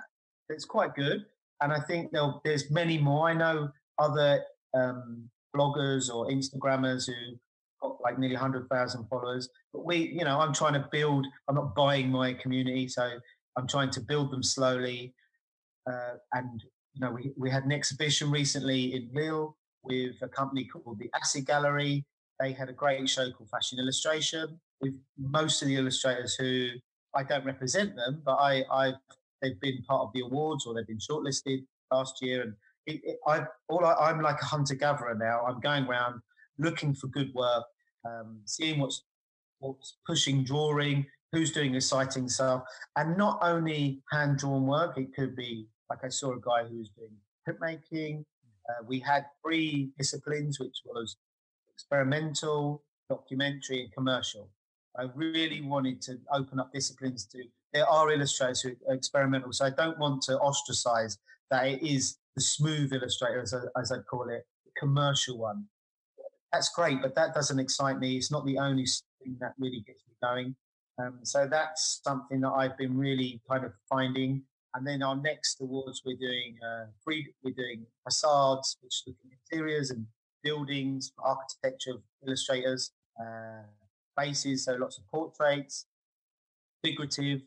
It's 0.50 0.66
quite 0.66 0.96
good, 0.96 1.26
and 1.62 1.74
I 1.74 1.80
think 1.82 2.12
there's 2.44 2.72
many 2.72 2.98
more. 2.98 3.30
I 3.30 3.34
know 3.34 3.70
other 3.98 4.44
um, 4.74 5.30
bloggers 5.56 6.14
or 6.14 6.28
Instagrammers 6.28 7.08
who 7.08 7.38
got 7.82 8.02
like 8.02 8.18
nearly 8.18 8.36
hundred 8.36 8.68
thousand 8.70 9.08
followers. 9.10 9.50
But 9.74 9.86
we, 9.86 9.98
you 9.98 10.24
know, 10.24 10.40
I'm 10.40 10.54
trying 10.54 10.74
to 10.74 10.88
build. 10.92 11.28
I'm 11.48 11.56
not 11.56 11.76
buying 11.76 12.10
my 12.10 12.34
community, 12.34 12.88
so 12.88 13.10
I'm 13.58 13.68
trying 13.68 13.90
to 13.92 14.02
build 14.02 14.32
them 14.32 14.44
slowly. 14.44 15.14
Uh, 15.90 16.16
and 16.34 16.64
you 16.94 17.02
know, 17.02 17.12
we 17.12 17.32
we 17.38 17.50
had 17.50 17.66
an 17.66 17.72
exhibition 17.72 18.32
recently 18.32 18.96
in 18.96 19.10
Lille 19.14 19.58
with 19.84 20.16
a 20.22 20.28
company 20.28 20.66
called 20.66 21.00
the 21.00 21.10
Acid 21.16 21.46
Gallery. 21.46 22.06
They 22.40 22.54
had 22.54 22.70
a 22.70 22.74
great 22.74 23.10
show 23.10 23.32
called 23.32 23.50
Fashion 23.50 23.80
Illustration 23.80 24.60
with 24.82 24.94
most 25.18 25.62
of 25.62 25.68
the 25.68 25.76
illustrators 25.76 26.36
who 26.36 26.70
I 27.16 27.24
don't 27.24 27.46
represent 27.46 27.96
them, 27.96 28.22
but 28.24 28.36
I, 28.36 28.64
I 28.72 28.94
they've 29.42 29.60
been 29.60 29.82
part 29.84 30.02
of 30.04 30.14
the 30.14 30.22
awards 30.22 30.66
or 30.66 30.74
they've 30.74 30.88
been 30.88 31.00
shortlisted 31.00 31.66
last 31.92 32.22
year. 32.22 32.44
And 32.44 32.54
it, 32.86 33.02
it, 33.04 33.18
I, 33.28 33.46
all 33.68 33.86
I, 33.86 34.10
am 34.10 34.22
like 34.22 34.42
a 34.42 34.46
hunter 34.46 34.76
gatherer 34.76 35.16
now. 35.16 35.44
I'm 35.46 35.60
going 35.60 35.86
around 35.86 36.22
looking 36.58 36.94
for 36.94 37.08
good 37.08 37.34
work, 37.34 37.64
um, 38.06 38.40
seeing 38.46 38.80
what's 38.80 39.04
what's 39.60 39.98
pushing 40.06 40.44
drawing, 40.44 41.06
who's 41.32 41.52
doing 41.52 41.76
exciting 41.76 42.30
stuff, 42.30 42.64
and 42.96 43.18
not 43.18 43.40
only 43.42 44.02
hand 44.12 44.38
drawn 44.38 44.66
work. 44.66 44.98
It 44.98 45.14
could 45.16 45.36
be 45.36 45.68
like 45.90 46.04
I 46.04 46.10
saw 46.10 46.34
a 46.34 46.40
guy 46.40 46.68
who 46.68 46.78
was 46.78 46.90
doing 46.90 47.12
printmaking, 47.48 48.24
uh, 48.70 48.84
we 48.88 49.00
had 49.00 49.26
three 49.44 49.90
disciplines, 49.98 50.60
which 50.60 50.78
was 50.86 51.18
experimental, 51.74 52.84
documentary, 53.10 53.84
and 53.84 53.92
commercial. 53.94 54.50
I 54.98 55.06
really 55.16 55.62
wanted 55.62 56.02
to 56.04 56.20
open 56.32 56.60
up 56.60 56.72
disciplines 56.74 57.26
to. 57.28 57.44
There 57.74 57.88
are 57.88 58.12
illustrators 58.12 58.62
who 58.62 58.72
are 58.88 58.96
experimental, 58.96 59.54
so 59.54 59.66
I 59.66 59.70
don't 59.70 59.98
want 59.98 60.22
to 60.24 60.38
ostracize 60.40 61.18
that 61.52 61.68
it 61.68 61.84
is 61.84 62.18
the 62.36 62.42
smooth 62.42 62.94
illustrator, 62.94 63.42
as 63.42 63.54
I, 63.54 63.80
as 63.80 63.92
I 63.92 64.00
call 64.00 64.30
it, 64.30 64.46
the 64.66 64.72
commercial 64.80 65.38
one. 65.38 65.66
That's 66.52 66.70
great, 66.70 67.02
but 67.02 67.16
that 67.16 67.34
doesn't 67.34 67.60
excite 67.60 68.00
me. 68.00 68.18
It's 68.18 68.32
not 68.32 68.46
the 68.46 68.58
only 68.58 68.86
thing 69.24 69.38
that 69.40 69.54
really 69.60 69.82
gets 69.86 70.02
me 70.08 70.16
going. 70.22 70.56
Um, 70.98 71.20
so 71.24 71.48
that's 71.48 72.02
something 72.04 72.42
that 72.42 72.50
I've 72.50 72.78
been 72.78 72.98
really 72.98 73.42
kind 73.50 73.64
of 73.64 73.72
finding 73.88 74.44
and 74.76 74.86
then 74.86 75.02
our 75.02 75.16
next 75.16 75.62
awards, 75.62 76.04
we're 76.06 76.18
doing 76.18 76.58
uh, 76.66 76.86
free, 77.04 77.34
we're 77.44 77.54
doing 77.54 77.86
facades, 78.04 78.78
which 78.82 79.04
look 79.08 79.16
at 79.26 79.32
interiors 79.52 79.90
and 79.90 80.06
buildings, 80.44 81.12
architecture 81.24 81.94
illustrators, 82.26 82.92
uh, 83.20 83.64
faces, 84.18 84.66
so 84.66 84.74
lots 84.76 84.98
of 84.98 85.08
portraits, 85.08 85.88
figurative. 86.84 87.42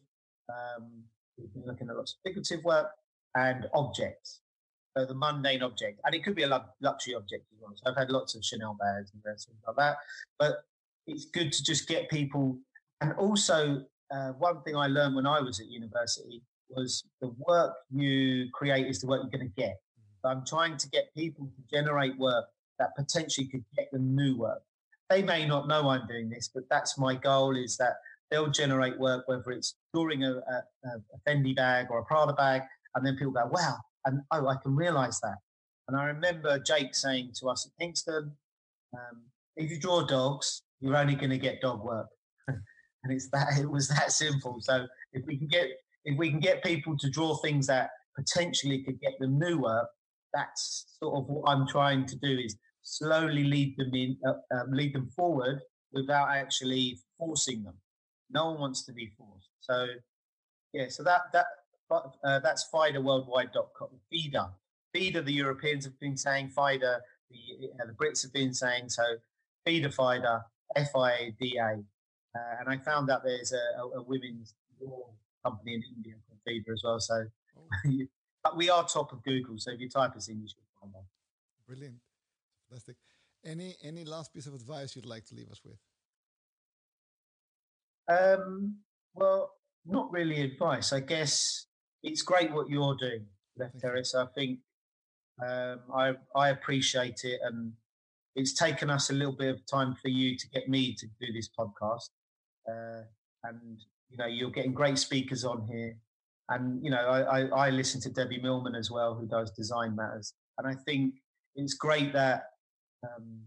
Um, 0.48 1.04
we've 1.38 1.52
been 1.52 1.64
looking 1.66 1.88
at 1.88 1.96
lots 1.96 2.14
of 2.14 2.18
figurative 2.24 2.64
work 2.64 2.90
and 3.36 3.66
objects. 3.72 4.40
So 4.96 5.06
the 5.06 5.14
mundane 5.14 5.62
object, 5.62 6.00
and 6.04 6.14
it 6.14 6.22
could 6.22 6.34
be 6.34 6.42
a 6.42 6.62
luxury 6.80 7.14
object 7.14 7.46
as 7.52 7.58
well. 7.60 7.72
So 7.76 7.90
I've 7.90 7.96
had 7.96 8.10
lots 8.10 8.34
of 8.34 8.44
Chanel 8.44 8.76
bags 8.78 9.12
and 9.14 9.22
things 9.22 9.46
like 9.66 9.76
that. 9.76 9.96
But 10.38 10.64
it's 11.06 11.26
good 11.26 11.50
to 11.52 11.62
just 11.62 11.88
get 11.88 12.10
people. 12.10 12.58
And 13.00 13.14
also, 13.14 13.84
uh, 14.14 14.32
one 14.32 14.62
thing 14.62 14.76
I 14.76 14.88
learned 14.88 15.16
when 15.16 15.26
I 15.26 15.40
was 15.40 15.60
at 15.60 15.66
university 15.66 16.42
was 16.74 17.04
the 17.20 17.34
work 17.46 17.74
you 17.90 18.48
create 18.52 18.86
is 18.86 19.00
the 19.00 19.06
work 19.06 19.22
you're 19.22 19.38
going 19.38 19.50
to 19.50 19.60
get. 19.60 19.76
So 20.22 20.30
I'm 20.30 20.44
trying 20.46 20.76
to 20.76 20.88
get 20.90 21.14
people 21.16 21.46
to 21.46 21.76
generate 21.76 22.18
work 22.18 22.46
that 22.78 22.96
potentially 22.96 23.46
could 23.46 23.64
get 23.76 23.90
them 23.92 24.14
new 24.14 24.36
work. 24.36 24.62
They 25.10 25.22
may 25.22 25.46
not 25.46 25.68
know 25.68 25.88
I'm 25.88 26.06
doing 26.06 26.30
this, 26.30 26.48
but 26.52 26.64
that's 26.70 26.98
my 26.98 27.14
goal 27.14 27.56
is 27.56 27.76
that 27.76 27.94
they'll 28.30 28.50
generate 28.50 28.98
work, 28.98 29.28
whether 29.28 29.50
it's 29.50 29.74
drawing 29.92 30.24
a, 30.24 30.32
a, 30.34 30.62
a 30.86 31.28
Fendi 31.28 31.54
bag 31.54 31.88
or 31.90 31.98
a 31.98 32.04
Prada 32.04 32.32
bag, 32.32 32.62
and 32.94 33.04
then 33.04 33.16
people 33.16 33.32
go, 33.32 33.46
wow, 33.46 33.76
and 34.06 34.22
oh, 34.30 34.48
I 34.48 34.56
can 34.56 34.74
realize 34.74 35.20
that. 35.20 35.36
And 35.88 35.96
I 35.96 36.04
remember 36.04 36.58
Jake 36.58 36.94
saying 36.94 37.32
to 37.40 37.48
us 37.48 37.66
at 37.66 37.72
Kingston, 37.80 38.32
um, 38.94 39.22
if 39.56 39.70
you 39.70 39.78
draw 39.78 40.06
dogs, 40.06 40.62
you're 40.80 40.96
only 40.96 41.14
going 41.14 41.30
to 41.30 41.38
get 41.38 41.60
dog 41.60 41.84
work. 41.84 42.08
and 42.48 43.12
it's 43.12 43.28
that, 43.30 43.58
it 43.58 43.70
was 43.70 43.88
that 43.88 44.12
simple. 44.12 44.58
So 44.60 44.86
if 45.12 45.24
we 45.26 45.36
can 45.36 45.48
get 45.48 45.68
if 46.04 46.18
we 46.18 46.30
can 46.30 46.40
get 46.40 46.64
people 46.64 46.96
to 46.98 47.10
draw 47.10 47.36
things 47.36 47.66
that 47.68 47.90
potentially 48.16 48.82
could 48.82 49.00
get 49.00 49.18
them 49.18 49.38
new 49.38 49.58
work, 49.58 49.88
that's 50.34 50.96
sort 51.02 51.16
of 51.16 51.28
what 51.28 51.50
I'm 51.50 51.66
trying 51.66 52.06
to 52.06 52.16
do 52.16 52.38
is 52.38 52.56
slowly 52.82 53.44
lead 53.44 53.76
them 53.76 53.94
in, 53.94 54.16
uh, 54.26 54.34
um, 54.54 54.72
lead 54.72 54.94
them 54.94 55.08
forward 55.14 55.60
without 55.92 56.30
actually 56.30 56.98
forcing 57.18 57.62
them. 57.62 57.74
No 58.30 58.50
one 58.50 58.60
wants 58.60 58.84
to 58.86 58.92
be 58.92 59.12
forced. 59.18 59.48
So, 59.60 59.86
yeah, 60.72 60.86
so 60.88 61.02
that 61.04 61.22
that 61.32 61.46
uh, 61.90 62.38
that's 62.40 62.68
FIDA.worldwide.com. 62.72 63.88
FIDA, 64.10 64.50
FIDA. 64.94 65.22
The 65.22 65.32
Europeans 65.32 65.84
have 65.84 65.98
been 66.00 66.16
saying 66.16 66.50
FIDA. 66.56 67.00
The, 67.30 67.68
uh, 67.80 67.86
the 67.86 67.92
Brits 67.92 68.22
have 68.22 68.32
been 68.32 68.54
saying 68.54 68.88
so. 68.88 69.02
FIDA, 69.66 69.90
FIDA, 69.94 70.44
F 70.76 70.96
I 70.96 71.12
A 71.12 71.36
D 71.38 71.58
A. 71.58 71.82
Uh, 72.34 72.56
and 72.60 72.68
I 72.68 72.78
found 72.78 73.10
that 73.10 73.22
there's 73.22 73.52
a, 73.52 73.82
a, 73.82 73.98
a 73.98 74.02
women's 74.02 74.54
law 74.80 75.10
company 75.44 75.74
in 75.74 75.82
India 75.96 76.14
called 76.26 76.40
FIDA 76.44 76.72
as 76.72 76.82
well. 76.84 77.00
So 77.00 77.24
oh. 77.58 77.90
but 78.42 78.56
we 78.56 78.70
are 78.70 78.84
top 78.84 79.12
of 79.12 79.22
Google. 79.22 79.58
So 79.58 79.72
if 79.72 79.80
you 79.80 79.88
type 79.88 80.16
us 80.16 80.28
in, 80.28 80.40
you 80.40 80.48
should 80.48 80.58
find 80.80 80.94
us. 80.94 81.06
Brilliant, 81.66 81.96
fantastic. 82.68 82.96
Any 83.44 83.76
any 83.82 84.04
last 84.04 84.32
piece 84.32 84.46
of 84.46 84.54
advice 84.54 84.94
you'd 84.94 85.06
like 85.06 85.24
to 85.26 85.34
leave 85.34 85.50
us 85.50 85.60
with? 85.64 85.78
Um, 88.08 88.76
well, 89.14 89.52
not 89.86 90.10
really 90.12 90.42
advice. 90.42 90.92
I 90.92 91.00
guess 91.00 91.66
it's 92.02 92.22
great 92.22 92.52
what 92.52 92.68
you're 92.68 92.96
doing, 92.96 93.26
Lefteris. 93.58 94.14
I 94.14 94.26
think 94.34 94.58
um, 95.44 95.80
I 95.94 96.12
I 96.36 96.50
appreciate 96.50 97.24
it, 97.24 97.40
and 97.44 97.72
it's 98.34 98.52
taken 98.52 98.90
us 98.90 99.10
a 99.10 99.14
little 99.14 99.34
bit 99.34 99.54
of 99.54 99.66
time 99.66 99.94
for 100.00 100.08
you 100.08 100.36
to 100.36 100.48
get 100.48 100.68
me 100.68 100.94
to 100.94 101.06
do 101.20 101.32
this 101.32 101.48
podcast. 101.58 102.10
Uh, 102.68 103.02
and 103.44 103.80
you 104.12 104.18
know, 104.18 104.26
you're 104.26 104.50
getting 104.50 104.74
great 104.74 104.98
speakers 104.98 105.44
on 105.44 105.66
here. 105.70 105.96
And, 106.48 106.84
you 106.84 106.90
know, 106.90 106.98
I, 106.98 107.40
I, 107.40 107.66
I 107.66 107.70
listen 107.70 108.00
to 108.02 108.10
Debbie 108.10 108.40
Millman 108.40 108.74
as 108.74 108.90
well, 108.90 109.14
who 109.14 109.26
does 109.26 109.50
Design 109.52 109.96
Matters. 109.96 110.34
And 110.58 110.66
I 110.66 110.74
think 110.74 111.14
it's 111.56 111.74
great 111.74 112.12
that 112.12 112.50
um, 113.02 113.40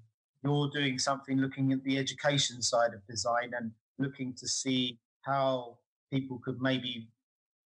you're 0.43 0.69
doing 0.73 0.97
something 0.97 1.37
looking 1.37 1.71
at 1.71 1.83
the 1.83 1.97
education 1.97 2.61
side 2.61 2.93
of 2.93 3.05
design 3.07 3.51
and 3.57 3.71
looking 3.99 4.33
to 4.33 4.47
see 4.47 4.97
how 5.21 5.77
people 6.11 6.39
could 6.43 6.59
maybe 6.61 7.07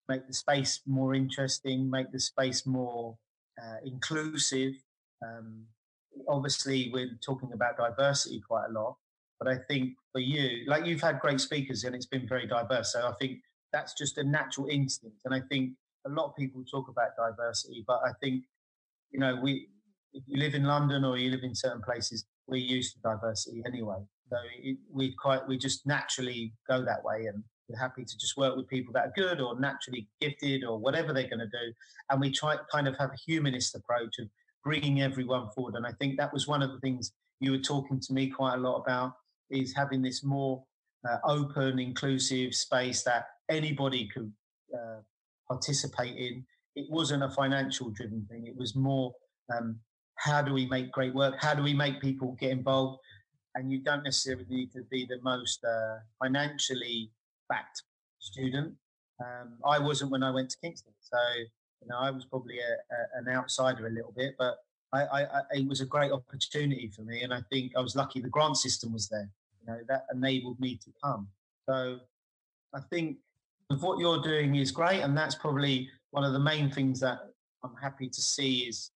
make 0.08 0.26
the 0.26 0.34
space 0.34 0.80
more 0.86 1.14
interesting, 1.14 1.90
make 1.90 2.12
the 2.12 2.20
space 2.20 2.66
more 2.66 3.16
uh, 3.62 3.76
inclusive. 3.84 4.74
Um, 5.24 5.64
obviously, 6.28 6.90
we're 6.92 7.18
talking 7.24 7.52
about 7.52 7.78
diversity 7.78 8.42
quite 8.46 8.66
a 8.68 8.72
lot, 8.72 8.96
but 9.40 9.48
I 9.48 9.56
think 9.68 9.94
for 10.12 10.20
you, 10.20 10.64
like 10.66 10.84
you've 10.84 11.00
had 11.00 11.18
great 11.18 11.40
speakers 11.40 11.84
and 11.84 11.94
it's 11.94 12.06
been 12.06 12.28
very 12.28 12.46
diverse. 12.46 12.92
So 12.92 13.08
I 13.08 13.12
think 13.18 13.38
that's 13.72 13.94
just 13.94 14.18
a 14.18 14.24
natural 14.24 14.66
instinct. 14.68 15.16
And 15.24 15.34
I 15.34 15.40
think 15.48 15.72
a 16.06 16.10
lot 16.10 16.26
of 16.26 16.36
people 16.36 16.62
talk 16.70 16.88
about 16.88 17.16
diversity, 17.16 17.82
but 17.86 18.00
I 18.04 18.12
think, 18.22 18.44
you 19.10 19.18
know, 19.18 19.38
we, 19.42 19.68
if 20.12 20.22
you 20.26 20.38
live 20.38 20.54
in 20.54 20.64
London 20.64 21.04
or 21.04 21.16
you 21.16 21.30
live 21.30 21.42
in 21.42 21.54
certain 21.54 21.80
places, 21.80 22.26
we're 22.46 22.56
used 22.56 22.94
to 22.94 23.00
diversity 23.00 23.62
anyway. 23.66 23.96
So 24.28 24.36
it, 24.62 24.76
we 24.92 25.14
quite, 25.14 25.48
we 25.48 25.56
just 25.56 25.86
naturally 25.86 26.52
go 26.68 26.84
that 26.84 27.02
way 27.02 27.26
and 27.26 27.42
we're 27.68 27.78
happy 27.78 28.04
to 28.04 28.18
just 28.18 28.36
work 28.36 28.56
with 28.56 28.68
people 28.68 28.92
that 28.92 29.06
are 29.06 29.12
good 29.16 29.40
or 29.40 29.58
naturally 29.58 30.06
gifted 30.20 30.64
or 30.64 30.78
whatever 30.78 31.14
they're 31.14 31.28
going 31.28 31.38
to 31.38 31.46
do. 31.46 31.72
And 32.10 32.20
we 32.20 32.30
try 32.30 32.56
kind 32.70 32.86
of 32.86 32.96
have 32.98 33.10
a 33.10 33.16
humanist 33.26 33.74
approach 33.74 34.18
of 34.18 34.28
bringing 34.64 35.00
everyone 35.00 35.48
forward. 35.54 35.76
And 35.76 35.86
I 35.86 35.92
think 35.92 36.18
that 36.18 36.32
was 36.32 36.46
one 36.46 36.62
of 36.62 36.72
the 36.72 36.80
things 36.80 37.12
you 37.40 37.52
were 37.52 37.58
talking 37.58 38.00
to 38.00 38.12
me 38.12 38.28
quite 38.28 38.54
a 38.54 38.58
lot 38.58 38.82
about 38.82 39.14
is 39.50 39.74
having 39.74 40.02
this 40.02 40.22
more 40.24 40.62
uh, 41.08 41.18
open, 41.24 41.78
inclusive 41.78 42.54
space 42.54 43.02
that 43.04 43.26
anybody 43.48 44.08
could 44.12 44.32
uh, 44.74 45.00
participate 45.48 46.16
in. 46.16 46.44
It 46.76 46.86
wasn't 46.90 47.22
a 47.22 47.30
financial 47.30 47.90
driven 47.90 48.26
thing. 48.30 48.46
It 48.46 48.56
was 48.56 48.76
more 48.76 49.12
um, 49.54 49.80
how 50.16 50.42
do 50.42 50.52
we 50.52 50.66
make 50.66 50.92
great 50.92 51.14
work? 51.14 51.34
How 51.38 51.54
do 51.54 51.62
we 51.62 51.74
make 51.74 52.00
people 52.00 52.36
get 52.38 52.50
involved? 52.50 53.00
And 53.54 53.72
you 53.72 53.82
don't 53.82 54.04
necessarily 54.04 54.46
need 54.48 54.72
to 54.72 54.82
be 54.90 55.06
the 55.06 55.18
most 55.22 55.64
uh, 55.64 55.96
financially 56.22 57.10
backed 57.48 57.82
student. 58.18 58.74
Um, 59.20 59.54
I 59.66 59.78
wasn't 59.78 60.10
when 60.10 60.22
I 60.22 60.30
went 60.30 60.50
to 60.50 60.56
Kingston, 60.62 60.92
so 61.00 61.18
you 61.82 61.88
know 61.88 61.98
I 61.98 62.10
was 62.10 62.24
probably 62.24 62.58
a, 62.58 62.72
a, 62.94 63.20
an 63.20 63.28
outsider 63.28 63.86
a 63.86 63.90
little 63.90 64.12
bit, 64.16 64.34
but 64.38 64.58
I, 64.92 65.02
I, 65.02 65.22
I, 65.22 65.40
it 65.52 65.68
was 65.68 65.80
a 65.80 65.86
great 65.86 66.12
opportunity 66.12 66.90
for 66.94 67.02
me, 67.02 67.22
and 67.22 67.34
I 67.34 67.42
think 67.50 67.72
I 67.76 67.80
was 67.80 67.96
lucky 67.96 68.20
the 68.20 68.28
grant 68.28 68.56
system 68.56 68.92
was 68.92 69.08
there. 69.08 69.28
Know 69.70 69.80
that 69.88 70.06
enabled 70.12 70.58
me 70.58 70.76
to 70.84 70.90
come. 71.02 71.28
So 71.68 71.98
I 72.74 72.80
think 72.90 73.18
what 73.78 73.98
you're 73.98 74.20
doing 74.20 74.56
is 74.56 74.70
great, 74.72 75.00
and 75.00 75.16
that's 75.16 75.36
probably 75.36 75.88
one 76.10 76.24
of 76.24 76.32
the 76.32 76.40
main 76.40 76.70
things 76.70 76.98
that 77.00 77.20
I'm 77.62 77.76
happy 77.80 78.08
to 78.08 78.20
see 78.20 78.60
is 78.60 78.90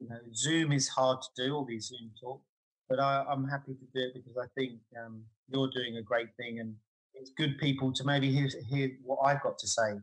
you 0.00 0.08
know 0.08 0.18
Zoom 0.34 0.72
is 0.72 0.88
hard 0.88 1.22
to 1.22 1.28
do 1.36 1.54
all 1.54 1.64
these 1.64 1.86
Zoom 1.86 2.10
talks, 2.20 2.44
but 2.88 2.98
I, 2.98 3.24
am 3.30 3.46
happy 3.46 3.74
to 3.74 3.86
do 3.94 4.08
it 4.08 4.14
because 4.14 4.36
I 4.36 4.46
think 4.58 4.80
um, 4.98 5.22
you're 5.48 5.70
doing 5.70 5.98
a 5.98 6.02
great 6.02 6.34
thing, 6.36 6.58
and 6.58 6.74
it's 7.14 7.30
good 7.30 7.58
people 7.58 7.92
to 7.92 8.04
maybe 8.04 8.30
hear, 8.30 8.48
hear 8.68 8.90
what 9.04 9.18
I've 9.24 9.42
got 9.42 9.58
to 9.58 9.68
say. 9.68 10.00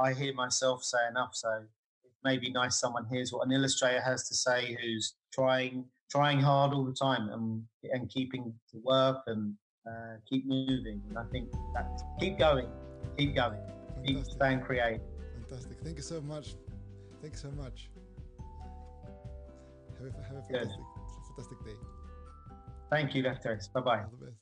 I 0.00 0.12
hear 0.12 0.34
myself 0.34 0.82
say 0.82 1.06
enough, 1.08 1.34
so 1.34 1.62
it 2.04 2.10
may 2.24 2.38
be 2.38 2.50
nice 2.50 2.80
someone 2.80 3.06
hears 3.06 3.32
what 3.32 3.46
an 3.46 3.52
illustrator 3.52 4.00
has 4.00 4.26
to 4.28 4.34
say 4.34 4.76
who's 4.82 5.14
trying 5.32 5.84
trying 6.14 6.40
hard 6.40 6.70
all 6.74 6.84
the 6.84 6.98
time 7.08 7.24
and 7.34 7.46
and 7.94 8.02
keeping 8.16 8.44
to 8.70 8.76
work 8.84 9.20
and 9.26 9.54
uh, 9.88 10.14
keep 10.28 10.46
moving. 10.46 10.98
And 11.08 11.18
I 11.18 11.24
think 11.32 11.50
that 11.74 11.86
keep 12.20 12.38
going, 12.38 12.68
keep 13.16 13.34
going, 13.34 13.58
Fantastic. 13.58 14.06
keep 14.06 14.24
staying 14.36 14.60
creative. 14.60 15.00
Fantastic. 15.40 15.76
Thank 15.82 15.96
you 15.96 16.02
so 16.12 16.20
much. 16.20 16.46
Thank 17.20 17.34
you 17.34 17.42
so 17.46 17.50
much. 17.52 17.90
Have 19.98 20.06
a, 20.08 20.22
have 20.28 20.36
a 20.36 20.42
fantastic, 20.42 20.84
fantastic 21.28 21.58
day. 21.64 21.78
Thank 22.90 23.14
you, 23.14 23.22
Lefteris. 23.22 23.72
Bye 23.72 23.80
bye. 23.80 24.32